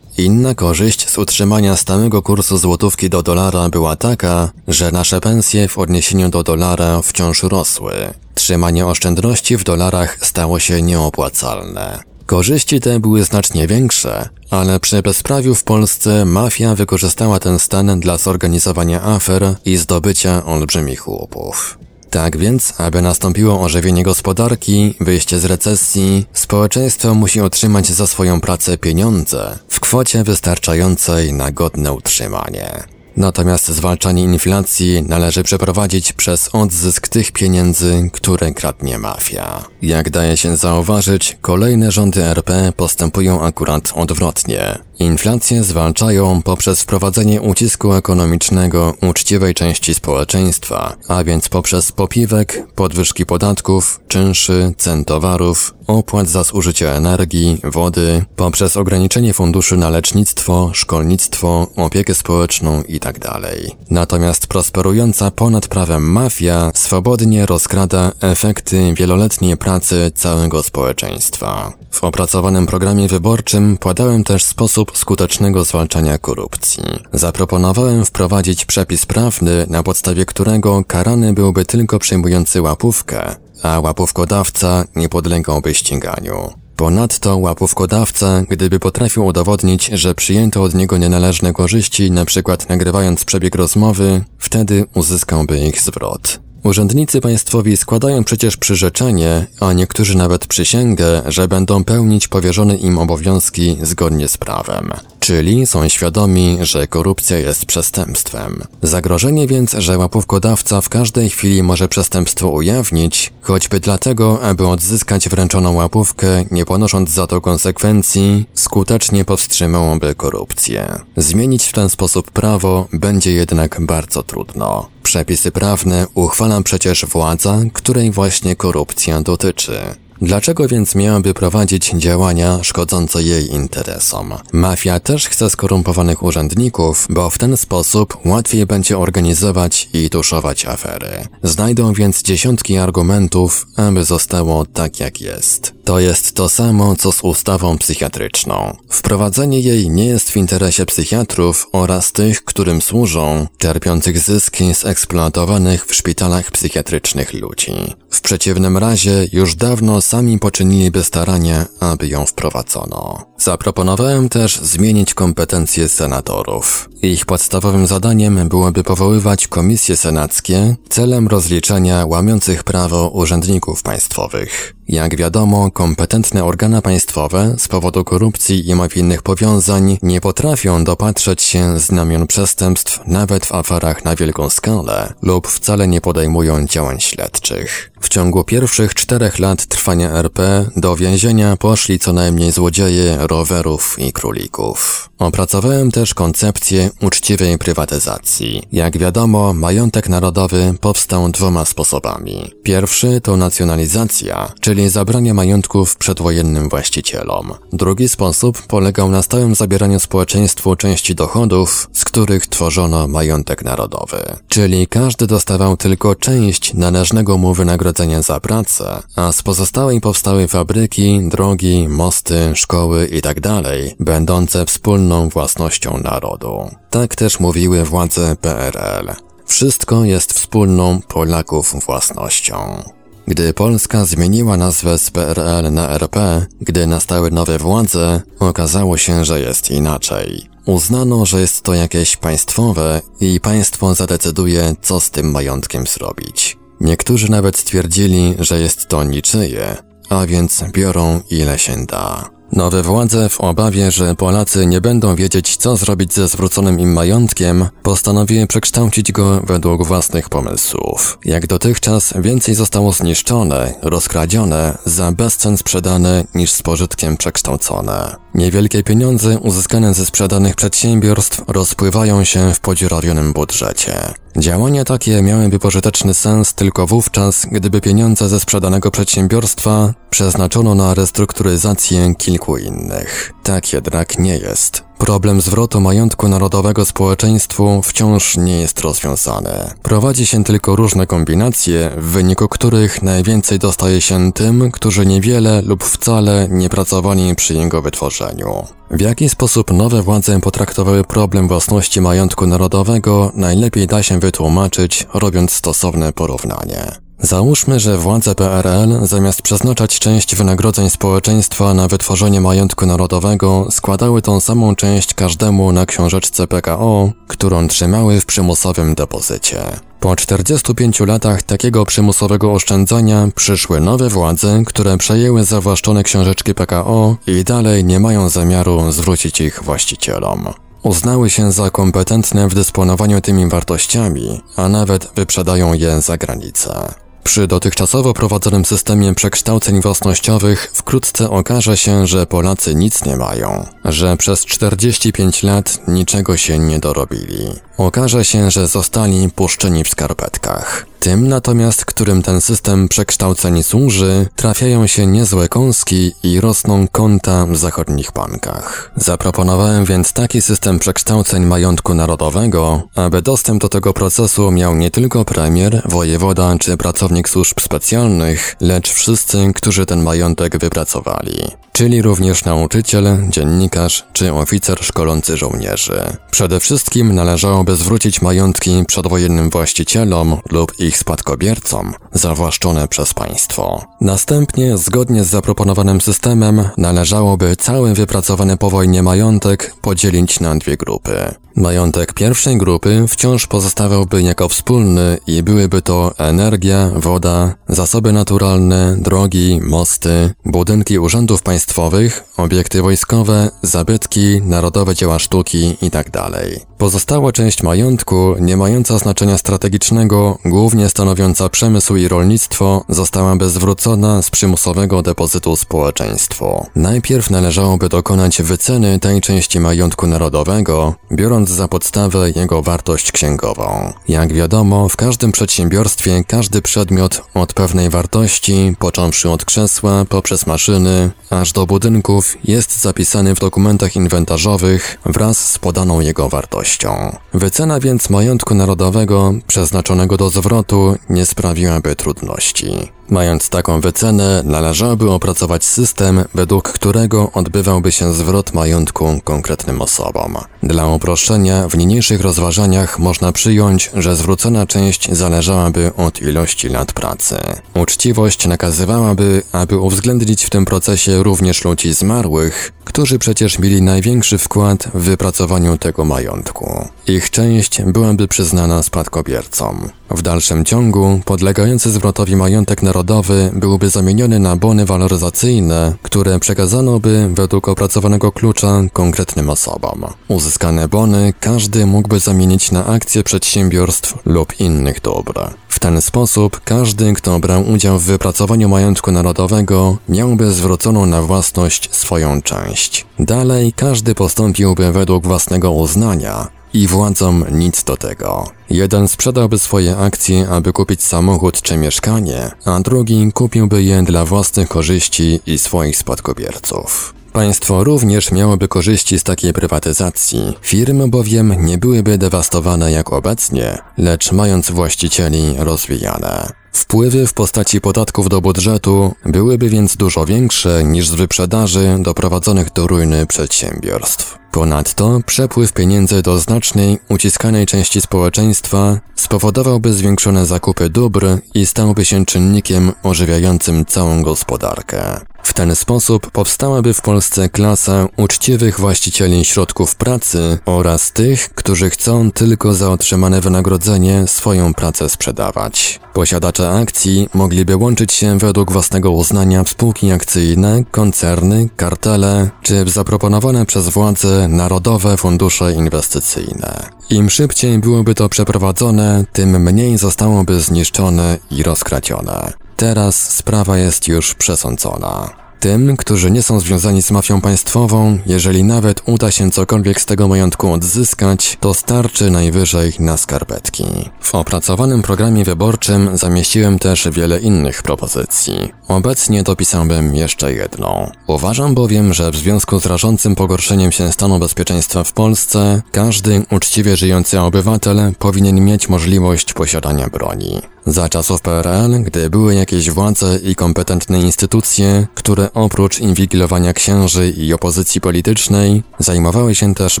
Inna 0.18 0.54
korzyść 0.54 1.08
z 1.08 1.18
utrzymania 1.18 1.76
stałego 1.76 2.22
kursu 2.22 2.58
złotówki 2.58 3.10
do 3.10 3.22
dolara 3.22 3.68
była 3.68 3.96
taka, 3.96 4.50
że 4.68 4.92
nasze 4.92 5.20
pensje 5.20 5.68
w 5.68 5.78
odniesieniu 5.78 6.28
do 6.28 6.42
dolara 6.42 7.02
wciąż 7.02 7.42
rosły. 7.42 7.92
Trzymanie 8.34 8.86
oszczędności 8.86 9.56
w 9.56 9.64
dolarach 9.64 10.18
stało 10.22 10.58
się 10.58 10.82
nieopłacalne. 10.82 12.02
Korzyści 12.26 12.80
te 12.80 13.00
były 13.00 13.24
znacznie 13.24 13.66
większe, 13.66 14.28
ale 14.50 14.80
przy 14.80 15.02
bezprawiu 15.02 15.54
w 15.54 15.64
Polsce 15.64 16.24
mafia 16.24 16.74
wykorzystała 16.74 17.38
ten 17.38 17.58
stan 17.58 18.00
dla 18.00 18.18
zorganizowania 18.18 19.02
afer 19.02 19.54
i 19.64 19.76
zdobycia 19.76 20.44
olbrzymich 20.44 21.08
łupów. 21.08 21.78
Tak 22.10 22.36
więc, 22.36 22.74
aby 22.78 23.02
nastąpiło 23.02 23.60
ożywienie 23.60 24.02
gospodarki, 24.02 24.94
wyjście 25.00 25.38
z 25.38 25.44
recesji, 25.44 26.26
społeczeństwo 26.32 27.14
musi 27.14 27.40
otrzymać 27.40 27.86
za 27.86 28.06
swoją 28.06 28.40
pracę 28.40 28.78
pieniądze 28.78 29.58
w 29.68 29.80
kwocie 29.80 30.24
wystarczającej 30.24 31.32
na 31.32 31.50
godne 31.50 31.92
utrzymanie. 31.92 32.97
Natomiast 33.18 33.68
zwalczanie 33.68 34.22
inflacji 34.22 35.02
należy 35.02 35.42
przeprowadzić 35.42 36.12
przez 36.12 36.50
odzysk 36.52 37.08
tych 37.08 37.32
pieniędzy, 37.32 38.10
które 38.12 38.52
kradnie 38.52 38.98
mafia. 38.98 39.64
Jak 39.82 40.10
daje 40.10 40.36
się 40.36 40.56
zauważyć, 40.56 41.38
kolejne 41.40 41.92
rządy 41.92 42.24
RP 42.24 42.72
postępują 42.76 43.42
akurat 43.42 43.92
odwrotnie. 43.94 44.78
Inflację 44.98 45.64
zwalczają 45.64 46.42
poprzez 46.42 46.82
wprowadzenie 46.82 47.40
ucisku 47.40 47.92
ekonomicznego 47.92 48.94
uczciwej 49.02 49.54
części 49.54 49.94
społeczeństwa, 49.94 50.96
a 51.08 51.24
więc 51.24 51.48
poprzez 51.48 51.92
popiwek, 51.92 52.66
podwyżki 52.74 53.26
podatków, 53.26 54.00
czynszy, 54.08 54.72
cen 54.76 55.04
towarów, 55.04 55.74
opłat 55.88 56.28
za 56.28 56.44
zużycie 56.44 56.94
energii, 56.94 57.60
wody, 57.64 58.24
poprzez 58.36 58.76
ograniczenie 58.76 59.34
funduszy 59.34 59.76
na 59.76 59.90
lecznictwo, 59.90 60.70
szkolnictwo, 60.74 61.66
opiekę 61.76 62.14
społeczną 62.14 62.82
itd. 62.82 63.18
Tak 63.20 63.42
Natomiast 63.90 64.46
prosperująca 64.46 65.30
ponad 65.30 65.68
prawem 65.68 66.12
mafia 66.12 66.70
swobodnie 66.74 67.46
rozkrada 67.46 68.12
efekty 68.20 68.94
wieloletniej 68.94 69.56
pracy 69.56 70.12
całego 70.14 70.62
społeczeństwa. 70.62 71.72
W 71.90 72.04
opracowanym 72.04 72.66
programie 72.66 73.08
wyborczym 73.08 73.76
podałem 73.76 74.24
też 74.24 74.44
sposób 74.44 74.98
skutecznego 74.98 75.64
zwalczania 75.64 76.18
korupcji. 76.18 76.84
Zaproponowałem 77.12 78.04
wprowadzić 78.04 78.64
przepis 78.64 79.06
prawny, 79.06 79.66
na 79.68 79.82
podstawie 79.82 80.26
którego 80.26 80.84
karany 80.84 81.32
byłby 81.32 81.64
tylko 81.64 81.98
przyjmujący 81.98 82.62
łapówkę, 82.62 83.36
a 83.62 83.80
łapówkodawca 83.80 84.84
nie 84.96 85.08
podlegałby 85.08 85.74
ściganiu. 85.74 86.52
Ponadto 86.76 87.36
łapówkodawca, 87.36 88.42
gdyby 88.48 88.80
potrafił 88.80 89.26
udowodnić, 89.26 89.86
że 89.86 90.14
przyjęto 90.14 90.62
od 90.62 90.74
niego 90.74 90.98
nienależne 90.98 91.52
korzyści, 91.52 92.06
np. 92.06 92.56
nagrywając 92.68 93.24
przebieg 93.24 93.54
rozmowy, 93.54 94.24
wtedy 94.38 94.86
uzyskałby 94.94 95.58
ich 95.58 95.80
zwrot. 95.80 96.47
Urzędnicy 96.68 97.20
państwowi 97.20 97.76
składają 97.76 98.24
przecież 98.24 98.56
przyrzeczenie, 98.56 99.46
a 99.60 99.72
niektórzy 99.72 100.16
nawet 100.16 100.46
przysięgę, 100.46 101.22
że 101.26 101.48
będą 101.48 101.84
pełnić 101.84 102.28
powierzone 102.28 102.76
im 102.76 102.98
obowiązki 102.98 103.76
zgodnie 103.82 104.28
z 104.28 104.38
prawem. 104.38 104.90
Czyli 105.20 105.66
są 105.66 105.88
świadomi, 105.88 106.58
że 106.60 106.86
korupcja 106.86 107.38
jest 107.38 107.66
przestępstwem. 107.66 108.62
Zagrożenie 108.82 109.46
więc, 109.46 109.72
że 109.72 109.98
łapówkodawca 109.98 110.80
w 110.80 110.88
każdej 110.88 111.30
chwili 111.30 111.62
może 111.62 111.88
przestępstwo 111.88 112.48
ujawnić, 112.48 113.32
choćby 113.40 113.80
dlatego, 113.80 114.42
aby 114.42 114.66
odzyskać 114.66 115.28
wręczoną 115.28 115.74
łapówkę, 115.74 116.44
nie 116.50 116.64
ponosząc 116.64 117.10
za 117.10 117.26
to 117.26 117.40
konsekwencji, 117.40 118.44
skutecznie 118.54 119.24
powstrzymałoby 119.24 120.14
korupcję. 120.14 121.00
Zmienić 121.16 121.66
w 121.66 121.72
ten 121.72 121.88
sposób 121.88 122.30
prawo 122.30 122.88
będzie 122.92 123.32
jednak 123.32 123.80
bardzo 123.80 124.22
trudno. 124.22 124.97
Przepisy 125.08 125.52
prawne 125.52 126.06
uchwala 126.14 126.62
przecież 126.62 127.06
władza, 127.06 127.58
której 127.72 128.10
właśnie 128.10 128.56
korupcja 128.56 129.20
dotyczy. 129.20 129.80
Dlaczego 130.22 130.68
więc 130.68 130.94
miałaby 130.94 131.34
prowadzić 131.34 131.90
działania 131.94 132.58
szkodzące 132.62 133.22
jej 133.22 133.54
interesom? 133.54 134.34
Mafia 134.52 135.00
też 135.00 135.28
chce 135.28 135.50
skorumpowanych 135.50 136.22
urzędników, 136.22 137.06
bo 137.10 137.30
w 137.30 137.38
ten 137.38 137.56
sposób 137.56 138.16
łatwiej 138.24 138.66
będzie 138.66 138.98
organizować 138.98 139.88
i 139.92 140.10
tuszować 140.10 140.66
afery. 140.66 141.28
Znajdą 141.42 141.92
więc 141.92 142.22
dziesiątki 142.22 142.76
argumentów, 142.76 143.66
aby 143.76 144.04
zostało 144.04 144.66
tak 144.66 145.00
jak 145.00 145.20
jest. 145.20 145.77
To 145.88 145.98
jest 145.98 146.34
to 146.34 146.48
samo, 146.48 146.96
co 146.96 147.12
z 147.12 147.20
ustawą 147.20 147.78
psychiatryczną. 147.78 148.76
Wprowadzenie 148.90 149.60
jej 149.60 149.90
nie 149.90 150.04
jest 150.04 150.30
w 150.30 150.36
interesie 150.36 150.86
psychiatrów 150.86 151.66
oraz 151.72 152.12
tych, 152.12 152.44
którym 152.44 152.82
służą, 152.82 153.46
czerpiących 153.58 154.18
zyski 154.18 154.74
z 154.74 154.84
eksploatowanych 154.84 155.86
w 155.86 155.94
szpitalach 155.94 156.50
psychiatrycznych 156.50 157.34
ludzi. 157.34 157.72
W 158.10 158.20
przeciwnym 158.20 158.76
razie 158.76 159.26
już 159.32 159.54
dawno 159.54 160.02
sami 160.02 160.38
poczyniliby 160.38 161.04
starania, 161.04 161.66
aby 161.80 162.08
ją 162.08 162.26
wprowadzono. 162.26 163.24
Zaproponowałem 163.38 164.28
też 164.28 164.56
zmienić 164.56 165.14
kompetencje 165.14 165.88
senatorów. 165.88 166.88
Ich 167.02 167.26
podstawowym 167.26 167.86
zadaniem 167.86 168.48
byłoby 168.48 168.84
powoływać 168.84 169.48
komisje 169.48 169.96
senackie 169.96 170.76
celem 170.88 171.28
rozliczenia 171.28 172.06
łamiących 172.06 172.64
prawo 172.64 173.08
urzędników 173.08 173.82
państwowych. 173.82 174.77
Jak 174.88 175.16
wiadomo, 175.16 175.70
kompetentne 175.70 176.44
organa 176.44 176.82
państwowe 176.82 177.54
z 177.58 177.68
powodu 177.68 178.04
korupcji 178.04 178.68
i 178.68 178.74
mafijnych 178.74 179.22
powiązań 179.22 179.98
nie 180.02 180.20
potrafią 180.20 180.84
dopatrzeć 180.84 181.42
się 181.42 181.78
znamion 181.78 182.26
przestępstw 182.26 183.00
nawet 183.06 183.46
w 183.46 183.54
aferach 183.54 184.04
na 184.04 184.16
wielką 184.16 184.50
skalę 184.50 185.12
lub 185.22 185.48
wcale 185.48 185.88
nie 185.88 186.00
podejmują 186.00 186.66
działań 186.66 187.00
śledczych. 187.00 187.90
W 188.00 188.08
ciągu 188.08 188.44
pierwszych 188.44 188.94
czterech 188.94 189.38
lat 189.38 189.66
trwania 189.66 190.10
RP 190.10 190.66
do 190.76 190.96
więzienia 190.96 191.56
poszli 191.56 191.98
co 191.98 192.12
najmniej 192.12 192.52
złodzieje 192.52 193.16
rowerów 193.20 193.96
i 193.98 194.12
królików. 194.12 195.10
Opracowałem 195.18 195.90
też 195.90 196.14
koncepcję 196.14 196.90
uczciwej 197.02 197.58
prywatyzacji. 197.58 198.62
Jak 198.72 198.98
wiadomo, 198.98 199.52
majątek 199.52 200.08
narodowy 200.08 200.74
powstał 200.80 201.28
dwoma 201.28 201.64
sposobami. 201.64 202.50
Pierwszy 202.62 203.20
to 203.20 203.36
nacjonalizacja, 203.36 204.52
czyli 204.60 204.88
zabranie 204.88 205.34
majątków 205.34 205.96
przedwojennym 205.96 206.68
właścicielom. 206.68 207.54
Drugi 207.72 208.08
sposób 208.08 208.62
polegał 208.62 209.10
na 209.10 209.22
stałym 209.22 209.54
zabieraniu 209.54 210.00
społeczeństwu 210.00 210.76
części 210.76 211.14
dochodów, 211.14 211.88
z 211.92 212.04
których 212.04 212.46
tworzono 212.46 213.08
majątek 213.08 213.64
narodowy. 213.64 214.36
Czyli 214.48 214.86
każdy 214.86 215.26
dostawał 215.26 215.76
tylko 215.76 216.14
część 216.14 216.74
należnego 216.74 217.38
mu 217.38 217.54
wynagrodzenia 217.54 217.87
za 218.20 218.40
pracę, 218.40 219.02
a 219.16 219.32
z 219.32 219.42
pozostałej 219.42 220.00
powstały 220.00 220.48
fabryki, 220.48 221.20
drogi, 221.28 221.88
mosty, 221.88 222.52
szkoły 222.54 223.06
itd., 223.06 223.40
tak 223.40 223.64
będące 224.00 224.66
wspólną 224.66 225.28
własnością 225.28 225.98
narodu. 225.98 226.70
Tak 226.90 227.16
też 227.16 227.40
mówiły 227.40 227.84
władze 227.84 228.36
PRL. 228.36 229.14
Wszystko 229.46 230.04
jest 230.04 230.32
wspólną 230.32 231.00
Polaków 231.08 231.74
własnością. 231.86 232.82
Gdy 233.26 233.54
Polska 233.54 234.04
zmieniła 234.04 234.56
nazwę 234.56 234.98
z 234.98 235.10
PRL 235.10 235.72
na 235.72 235.90
RP, 235.90 236.46
gdy 236.60 236.86
nastały 236.86 237.30
nowe 237.30 237.58
władze, 237.58 238.22
okazało 238.38 238.96
się, 238.96 239.24
że 239.24 239.40
jest 239.40 239.70
inaczej. 239.70 240.48
Uznano, 240.66 241.26
że 241.26 241.40
jest 241.40 241.62
to 241.62 241.74
jakieś 241.74 242.16
państwowe 242.16 243.00
i 243.20 243.40
państwo 243.40 243.94
zadecyduje, 243.94 244.74
co 244.82 245.00
z 245.00 245.10
tym 245.10 245.30
majątkiem 245.30 245.86
zrobić. 245.86 246.57
Niektórzy 246.80 247.30
nawet 247.30 247.56
stwierdzili, 247.56 248.34
że 248.38 248.60
jest 248.60 248.88
to 248.88 249.04
niczyje, 249.04 249.76
a 250.08 250.26
więc 250.26 250.64
biorą 250.72 251.20
ile 251.30 251.58
się 251.58 251.86
da. 251.86 252.38
Nowe 252.52 252.82
władze 252.82 253.28
w 253.28 253.40
obawie, 253.40 253.90
że 253.90 254.14
Polacy 254.14 254.66
nie 254.66 254.80
będą 254.80 255.16
wiedzieć, 255.16 255.56
co 255.56 255.76
zrobić 255.76 256.14
ze 256.14 256.28
zwróconym 256.28 256.80
im 256.80 256.92
majątkiem, 256.92 257.66
postanowiły 257.82 258.46
przekształcić 258.46 259.12
go 259.12 259.40
według 259.40 259.86
własnych 259.86 260.28
pomysłów. 260.28 261.18
Jak 261.24 261.46
dotychczas 261.46 262.14
więcej 262.18 262.54
zostało 262.54 262.92
zniszczone, 262.92 263.74
rozkradzione, 263.82 264.78
za 264.84 265.12
bezcen 265.12 265.56
sprzedane 265.56 266.24
niż 266.34 266.50
z 266.50 266.62
pożytkiem 266.62 267.16
przekształcone. 267.16 268.16
Niewielkie 268.34 268.82
pieniądze 268.82 269.38
uzyskane 269.38 269.94
ze 269.94 270.06
sprzedanych 270.06 270.54
przedsiębiorstw 270.54 271.42
rozpływają 271.48 272.24
się 272.24 272.54
w 272.54 272.60
podziurawionym 272.60 273.32
budżecie. 273.32 274.14
Działania 274.38 274.84
takie 274.84 275.22
miałyby 275.22 275.58
pożyteczny 275.58 276.14
sens 276.14 276.54
tylko 276.54 276.86
wówczas, 276.86 277.46
gdyby 277.52 277.80
pieniądze 277.80 278.28
ze 278.28 278.40
sprzedanego 278.40 278.90
przedsiębiorstwa 278.90 279.94
przeznaczono 280.10 280.74
na 280.74 280.94
restrukturyzację 280.94 282.14
kilku 282.14 282.56
innych. 282.56 283.32
Tak 283.42 283.72
jednak 283.72 284.18
nie 284.18 284.38
jest. 284.38 284.87
Problem 284.98 285.40
zwrotu 285.40 285.80
majątku 285.80 286.28
narodowego 286.28 286.84
społeczeństwu 286.84 287.82
wciąż 287.82 288.36
nie 288.36 288.60
jest 288.60 288.80
rozwiązany. 288.80 289.50
Prowadzi 289.82 290.26
się 290.26 290.44
tylko 290.44 290.76
różne 290.76 291.06
kombinacje, 291.06 291.90
w 291.96 292.04
wyniku 292.04 292.48
których 292.48 293.02
najwięcej 293.02 293.58
dostaje 293.58 294.00
się 294.00 294.32
tym, 294.32 294.70
którzy 294.70 295.06
niewiele 295.06 295.62
lub 295.62 295.84
wcale 295.84 296.48
nie 296.50 296.68
pracowali 296.68 297.34
przy 297.34 297.54
jego 297.54 297.82
wytworzeniu. 297.82 298.66
W 298.90 299.00
jaki 299.00 299.28
sposób 299.28 299.72
nowe 299.72 300.02
władze 300.02 300.40
potraktowały 300.40 301.04
problem 301.04 301.48
własności 301.48 302.00
majątku 302.00 302.46
narodowego, 302.46 303.32
najlepiej 303.34 303.86
da 303.86 304.02
się 304.02 304.20
wytłumaczyć, 304.20 305.06
robiąc 305.14 305.52
stosowne 305.52 306.12
porównanie. 306.12 307.07
Załóżmy, 307.20 307.80
że 307.80 307.98
władze 307.98 308.34
PRL 308.34 309.06
zamiast 309.06 309.42
przeznaczać 309.42 309.98
część 309.98 310.34
wynagrodzeń 310.34 310.90
społeczeństwa 310.90 311.74
na 311.74 311.88
wytworzenie 311.88 312.40
majątku 312.40 312.86
narodowego, 312.86 313.66
składały 313.70 314.22
tą 314.22 314.40
samą 314.40 314.76
część 314.76 315.14
każdemu 315.14 315.72
na 315.72 315.86
książeczce 315.86 316.46
PKO, 316.46 317.12
którą 317.28 317.68
trzymały 317.68 318.20
w 318.20 318.26
przymusowym 318.26 318.94
depozycie. 318.94 319.62
Po 320.00 320.16
45 320.16 321.00
latach 321.00 321.42
takiego 321.42 321.84
przymusowego 321.84 322.52
oszczędzania 322.52 323.28
przyszły 323.34 323.80
nowe 323.80 324.08
władze, 324.08 324.62
które 324.66 324.98
przejęły 324.98 325.44
zawłaszczone 325.44 326.02
książeczki 326.02 326.54
PKO 326.54 327.16
i 327.26 327.44
dalej 327.44 327.84
nie 327.84 328.00
mają 328.00 328.28
zamiaru 328.28 328.92
zwrócić 328.92 329.40
ich 329.40 329.62
właścicielom. 329.64 330.48
Uznały 330.82 331.30
się 331.30 331.52
za 331.52 331.70
kompetentne 331.70 332.48
w 332.48 332.54
dysponowaniu 332.54 333.20
tymi 333.20 333.48
wartościami, 333.48 334.40
a 334.56 334.68
nawet 334.68 335.10
wyprzedają 335.14 335.74
je 335.74 336.02
za 336.02 336.16
granicę. 336.16 337.07
Przy 337.24 337.46
dotychczasowo 337.46 338.14
prowadzonym 338.14 338.64
systemie 338.64 339.14
przekształceń 339.14 339.80
własnościowych 339.80 340.70
wkrótce 340.74 341.30
okaże 341.30 341.76
się, 341.76 342.06
że 342.06 342.26
Polacy 342.26 342.74
nic 342.74 343.04
nie 343.04 343.16
mają, 343.16 343.66
że 343.84 344.16
przez 344.16 344.44
45 344.44 345.42
lat 345.42 345.78
niczego 345.88 346.36
się 346.36 346.58
nie 346.58 346.78
dorobili. 346.78 347.46
Okaże 347.78 348.24
się, 348.24 348.50
że 348.50 348.68
zostali 348.68 349.28
puszczeni 349.28 349.84
w 349.84 349.88
skarpetkach. 349.88 350.86
Tym 351.00 351.28
natomiast, 351.28 351.84
którym 351.84 352.22
ten 352.22 352.40
system 352.40 352.88
przekształceń 352.88 353.62
służy, 353.62 354.26
trafiają 354.36 354.86
się 354.86 355.06
niezłe 355.06 355.48
kąski 355.48 356.12
i 356.22 356.40
rosną 356.40 356.88
konta 356.88 357.46
w 357.46 357.56
zachodnich 357.56 358.12
bankach. 358.12 358.92
Zaproponowałem 358.96 359.84
więc 359.84 360.12
taki 360.12 360.42
system 360.42 360.78
przekształceń 360.78 361.46
majątku 361.46 361.94
narodowego, 361.94 362.82
aby 362.94 363.22
dostęp 363.22 363.62
do 363.62 363.68
tego 363.68 363.92
procesu 363.92 364.50
miał 364.50 364.76
nie 364.76 364.90
tylko 364.90 365.24
premier, 365.24 365.82
wojewoda 365.84 366.56
czy 366.58 366.76
pracownik 366.76 367.28
służb 367.28 367.60
specjalnych, 367.60 368.56
lecz 368.60 368.90
wszyscy, 368.90 369.52
którzy 369.54 369.86
ten 369.86 370.02
majątek 370.02 370.58
wypracowali 370.58 371.38
czyli 371.78 372.02
również 372.02 372.44
nauczyciel, 372.44 373.18
dziennikarz 373.28 374.04
czy 374.12 374.32
oficer 374.32 374.84
szkolący 374.84 375.36
żołnierzy. 375.36 376.02
Przede 376.30 376.60
wszystkim 376.60 377.14
należałoby 377.14 377.76
zwrócić 377.76 378.22
majątki 378.22 378.84
przedwojennym 378.86 379.50
właścicielom 379.50 380.36
lub 380.50 380.80
ich 380.80 380.87
spadkobiercom 380.96 381.94
zawłaszczone 382.12 382.88
przez 382.88 383.14
państwo. 383.14 383.84
Następnie, 384.00 384.78
zgodnie 384.78 385.24
z 385.24 385.28
zaproponowanym 385.28 386.00
systemem, 386.00 386.68
należałoby 386.76 387.56
cały 387.56 387.94
wypracowany 387.94 388.56
po 388.56 388.70
wojnie 388.70 389.02
majątek 389.02 389.74
podzielić 389.80 390.40
na 390.40 390.54
dwie 390.54 390.76
grupy. 390.76 391.34
Majątek 391.58 392.12
pierwszej 392.12 392.56
grupy 392.56 393.04
wciąż 393.08 393.46
pozostawiałby 393.46 394.22
jako 394.22 394.48
wspólny 394.48 395.18
i 395.26 395.42
byłyby 395.42 395.82
to 395.82 396.14
energia, 396.18 396.90
woda, 396.96 397.54
zasoby 397.68 398.12
naturalne, 398.12 398.96
drogi, 398.98 399.60
mosty, 399.62 400.34
budynki 400.44 400.98
urzędów 400.98 401.42
państwowych, 401.42 402.24
obiekty 402.36 402.82
wojskowe, 402.82 403.50
zabytki, 403.62 404.40
narodowe 404.42 404.94
dzieła 404.94 405.18
sztuki 405.18 405.76
itd. 405.82 406.10
Tak 406.10 406.32
Pozostała 406.78 407.32
część 407.32 407.62
majątku, 407.62 408.34
nie 408.40 408.56
mająca 408.56 408.98
znaczenia 408.98 409.38
strategicznego, 409.38 410.38
głównie 410.44 410.88
stanowiąca 410.88 411.48
przemysł 411.48 411.96
i 411.96 412.08
rolnictwo, 412.08 412.84
zostałaby 412.88 413.48
zwrócona 413.48 414.22
z 414.22 414.30
przymusowego 414.30 415.02
depozytu 415.02 415.56
społeczeństwu. 415.56 416.66
Najpierw 416.76 417.30
należałoby 417.30 417.88
dokonać 417.88 418.42
wyceny 418.42 418.98
tej 418.98 419.20
części 419.20 419.60
majątku 419.60 420.06
narodowego, 420.06 420.94
biorąc 421.12 421.47
za 421.48 421.68
podstawę 421.68 422.30
jego 422.30 422.62
wartość 422.62 423.12
księgową. 423.12 423.92
Jak 424.08 424.32
wiadomo, 424.32 424.88
w 424.88 424.96
każdym 424.96 425.32
przedsiębiorstwie 425.32 426.24
każdy 426.24 426.62
przedmiot 426.62 427.22
od 427.34 427.52
pewnej 427.52 427.90
wartości, 427.90 428.76
począwszy 428.78 429.30
od 429.30 429.44
krzesła 429.44 430.04
poprzez 430.04 430.46
maszyny, 430.46 431.10
aż 431.30 431.52
do 431.52 431.66
budynków, 431.66 432.36
jest 432.44 432.80
zapisany 432.80 433.34
w 433.34 433.40
dokumentach 433.40 433.96
inwentarzowych 433.96 434.98
wraz 435.06 435.52
z 435.52 435.58
podaną 435.58 436.00
jego 436.00 436.28
wartością. 436.28 437.16
Wycena 437.34 437.80
więc 437.80 438.10
majątku 438.10 438.54
narodowego 438.54 439.34
przeznaczonego 439.46 440.16
do 440.16 440.30
zwrotu 440.30 440.96
nie 441.10 441.26
sprawiłaby 441.26 441.96
trudności. 441.96 442.97
Mając 443.10 443.48
taką 443.48 443.80
wycenę, 443.80 444.42
należałoby 444.44 445.10
opracować 445.10 445.64
system, 445.64 446.24
według 446.34 446.72
którego 446.72 447.32
odbywałby 447.32 447.92
się 447.92 448.14
zwrot 448.14 448.54
majątku 448.54 449.20
konkretnym 449.24 449.82
osobom. 449.82 450.36
Dla 450.62 450.86
uproszczenia, 450.86 451.68
w 451.68 451.76
niniejszych 451.76 452.20
rozważaniach 452.20 452.98
można 452.98 453.32
przyjąć, 453.32 453.90
że 453.94 454.16
zwrócona 454.16 454.66
część 454.66 455.12
zależałaby 455.12 455.90
od 455.96 456.22
ilości 456.22 456.68
lat 456.68 456.92
pracy. 456.92 457.36
Uczciwość 457.74 458.46
nakazywałaby, 458.46 459.42
aby 459.52 459.78
uwzględnić 459.78 460.44
w 460.44 460.50
tym 460.50 460.64
procesie 460.64 461.22
również 461.22 461.64
ludzi 461.64 461.94
zmarłych, 461.94 462.72
którzy 462.84 463.18
przecież 463.18 463.58
mieli 463.58 463.82
największy 463.82 464.38
wkład 464.38 464.88
w 464.94 465.02
wypracowaniu 465.02 465.78
tego 465.78 466.04
majątku. 466.04 466.88
Ich 467.06 467.30
część 467.30 467.82
byłaby 467.82 468.28
przyznana 468.28 468.82
spadkobiercom. 468.82 469.88
W 470.10 470.22
dalszym 470.22 470.64
ciągu, 470.64 471.20
podlegający 471.24 471.90
zwrotowi 471.90 472.36
majątek 472.36 472.82
narodowy 472.82 472.97
narodowy 472.98 473.50
byłby 473.54 473.90
zamieniony 473.90 474.38
na 474.38 474.56
bony 474.56 474.84
waloryzacyjne, 474.86 475.94
które 476.02 476.38
przekazano 476.38 477.00
by 477.00 477.28
według 477.34 477.68
opracowanego 477.68 478.32
klucza 478.32 478.82
konkretnym 478.92 479.50
osobom. 479.50 480.04
Uzyskane 480.28 480.88
bony 480.88 481.32
każdy 481.40 481.86
mógłby 481.86 482.20
zamienić 482.20 482.72
na 482.72 482.86
akcje 482.86 483.24
przedsiębiorstw 483.24 484.14
lub 484.26 484.60
innych 484.60 485.00
dóbr. 485.00 485.50
W 485.68 485.78
ten 485.78 486.00
sposób 486.00 486.60
każdy, 486.64 487.12
kto 487.12 487.38
brał 487.38 487.68
udział 487.70 487.98
w 487.98 488.04
wypracowaniu 488.04 488.68
majątku 488.68 489.12
narodowego, 489.12 489.96
miałby 490.08 490.52
zwróconą 490.52 491.06
na 491.06 491.22
własność 491.22 491.88
swoją 491.94 492.42
część. 492.42 493.06
Dalej 493.18 493.72
każdy 493.72 494.14
postąpiłby 494.14 494.92
według 494.92 495.26
własnego 495.26 495.70
uznania, 495.72 496.57
i 496.78 496.86
władzom 496.86 497.44
nic 497.50 497.84
do 497.84 497.96
tego. 497.96 498.50
Jeden 498.70 499.08
sprzedałby 499.08 499.58
swoje 499.58 499.96
akcje, 499.96 500.48
aby 500.48 500.72
kupić 500.72 501.02
samochód 501.02 501.62
czy 501.62 501.76
mieszkanie, 501.76 502.50
a 502.64 502.80
drugi 502.80 503.32
kupiłby 503.32 503.82
je 503.82 504.02
dla 504.02 504.24
własnych 504.24 504.68
korzyści 504.68 505.40
i 505.46 505.58
swoich 505.58 505.96
spadkobierców. 505.96 507.14
Państwo 507.32 507.84
również 507.84 508.32
miałoby 508.32 508.68
korzyści 508.68 509.18
z 509.18 509.22
takiej 509.22 509.52
prywatyzacji. 509.52 510.54
Firmy 510.60 511.08
bowiem 511.08 511.66
nie 511.66 511.78
byłyby 511.78 512.18
dewastowane 512.18 512.92
jak 512.92 513.12
obecnie, 513.12 513.78
lecz 513.96 514.32
mając 514.32 514.70
właścicieli 514.70 515.54
rozwijane. 515.58 516.52
Wpływy 516.72 517.26
w 517.26 517.34
postaci 517.34 517.80
podatków 517.80 518.28
do 518.28 518.40
budżetu 518.40 519.14
byłyby 519.26 519.68
więc 519.68 519.96
dużo 519.96 520.26
większe 520.26 520.84
niż 520.84 521.08
z 521.08 521.14
wyprzedaży 521.14 521.96
doprowadzonych 522.00 522.72
do 522.72 522.86
ruiny 522.86 523.26
przedsiębiorstw. 523.26 524.38
Ponadto 524.52 525.20
przepływ 525.26 525.72
pieniędzy 525.72 526.22
do 526.22 526.38
znacznej, 526.38 526.98
uciskanej 527.08 527.66
części 527.66 528.00
społeczeństwa 528.00 528.98
spowodowałby 529.16 529.92
zwiększone 529.92 530.46
zakupy 530.46 530.88
dóbr 530.90 531.26
i 531.54 531.66
stałby 531.66 532.04
się 532.04 532.26
czynnikiem 532.26 532.92
ożywiającym 533.02 533.86
całą 533.86 534.22
gospodarkę. 534.22 535.20
W 535.42 535.52
ten 535.52 535.76
sposób 535.76 536.30
powstałaby 536.30 536.94
w 536.94 537.00
Polsce 537.00 537.48
klasa 537.48 538.08
uczciwych 538.16 538.80
właścicieli 538.80 539.44
środków 539.44 539.96
pracy 539.96 540.58
oraz 540.66 541.12
tych, 541.12 541.54
którzy 541.54 541.90
chcą 541.90 542.30
tylko 542.30 542.74
za 542.74 542.90
otrzymane 542.90 543.40
wynagrodzenie 543.40 544.26
swoją 544.26 544.74
pracę 544.74 545.08
sprzedawać. 545.08 546.00
Posiadacze 546.12 546.70
akcji 546.70 547.28
mogliby 547.34 547.76
łączyć 547.76 548.12
się 548.12 548.38
według 548.38 548.72
własnego 548.72 549.10
uznania 549.10 549.64
w 549.64 549.68
spółki 549.68 550.12
akcyjne, 550.12 550.84
koncerny, 550.90 551.68
kartele 551.76 552.50
czy 552.62 552.84
w 552.84 552.90
zaproponowane 552.90 553.66
przez 553.66 553.88
władze 553.88 554.37
narodowe 554.48 555.16
fundusze 555.16 555.72
inwestycyjne. 555.72 556.90
Im 557.10 557.30
szybciej 557.30 557.78
byłoby 557.78 558.14
to 558.14 558.28
przeprowadzone, 558.28 559.24
tym 559.32 559.62
mniej 559.62 559.98
zostałoby 559.98 560.60
zniszczone 560.60 561.38
i 561.50 561.62
rozkracione. 561.62 562.52
Teraz 562.76 563.36
sprawa 563.36 563.78
jest 563.78 564.08
już 564.08 564.34
przesądzona. 564.34 565.47
Tym, 565.60 565.96
którzy 565.96 566.30
nie 566.30 566.42
są 566.42 566.60
związani 566.60 567.02
z 567.02 567.10
mafią 567.10 567.40
państwową, 567.40 568.18
jeżeli 568.26 568.64
nawet 568.64 569.02
uda 569.06 569.30
się 569.30 569.50
cokolwiek 569.50 570.00
z 570.00 570.06
tego 570.06 570.28
majątku 570.28 570.72
odzyskać, 570.72 571.56
to 571.60 571.74
starczy 571.74 572.30
najwyżej 572.30 572.92
na 572.98 573.16
skarpetki. 573.16 573.84
W 574.20 574.34
opracowanym 574.34 575.02
programie 575.02 575.44
wyborczym 575.44 576.10
zamieściłem 576.18 576.78
też 576.78 577.08
wiele 577.12 577.38
innych 577.38 577.82
propozycji. 577.82 578.72
Obecnie 578.88 579.42
dopisałbym 579.42 580.14
jeszcze 580.14 580.52
jedną. 580.52 581.10
Uważam 581.26 581.74
bowiem, 581.74 582.14
że 582.14 582.30
w 582.30 582.36
związku 582.36 582.80
z 582.80 582.86
rażącym 582.86 583.34
pogorszeniem 583.34 583.92
się 583.92 584.12
stanu 584.12 584.38
bezpieczeństwa 584.38 585.04
w 585.04 585.12
Polsce, 585.12 585.82
każdy 585.92 586.42
uczciwie 586.50 586.96
żyjący 586.96 587.40
obywatel 587.40 588.12
powinien 588.18 588.64
mieć 588.64 588.88
możliwość 588.88 589.52
posiadania 589.52 590.08
broni. 590.08 590.60
Za 590.88 591.08
czasów 591.08 591.40
PRL, 591.40 592.02
gdy 592.02 592.30
były 592.30 592.54
jakieś 592.54 592.90
władze 592.90 593.38
i 593.42 593.54
kompetentne 593.54 594.20
instytucje, 594.20 595.06
które 595.14 595.52
oprócz 595.54 595.98
inwigilowania 595.98 596.72
księży 596.72 597.30
i 597.30 597.52
opozycji 597.52 598.00
politycznej, 598.00 598.82
zajmowały 598.98 599.54
się 599.54 599.74
też 599.74 600.00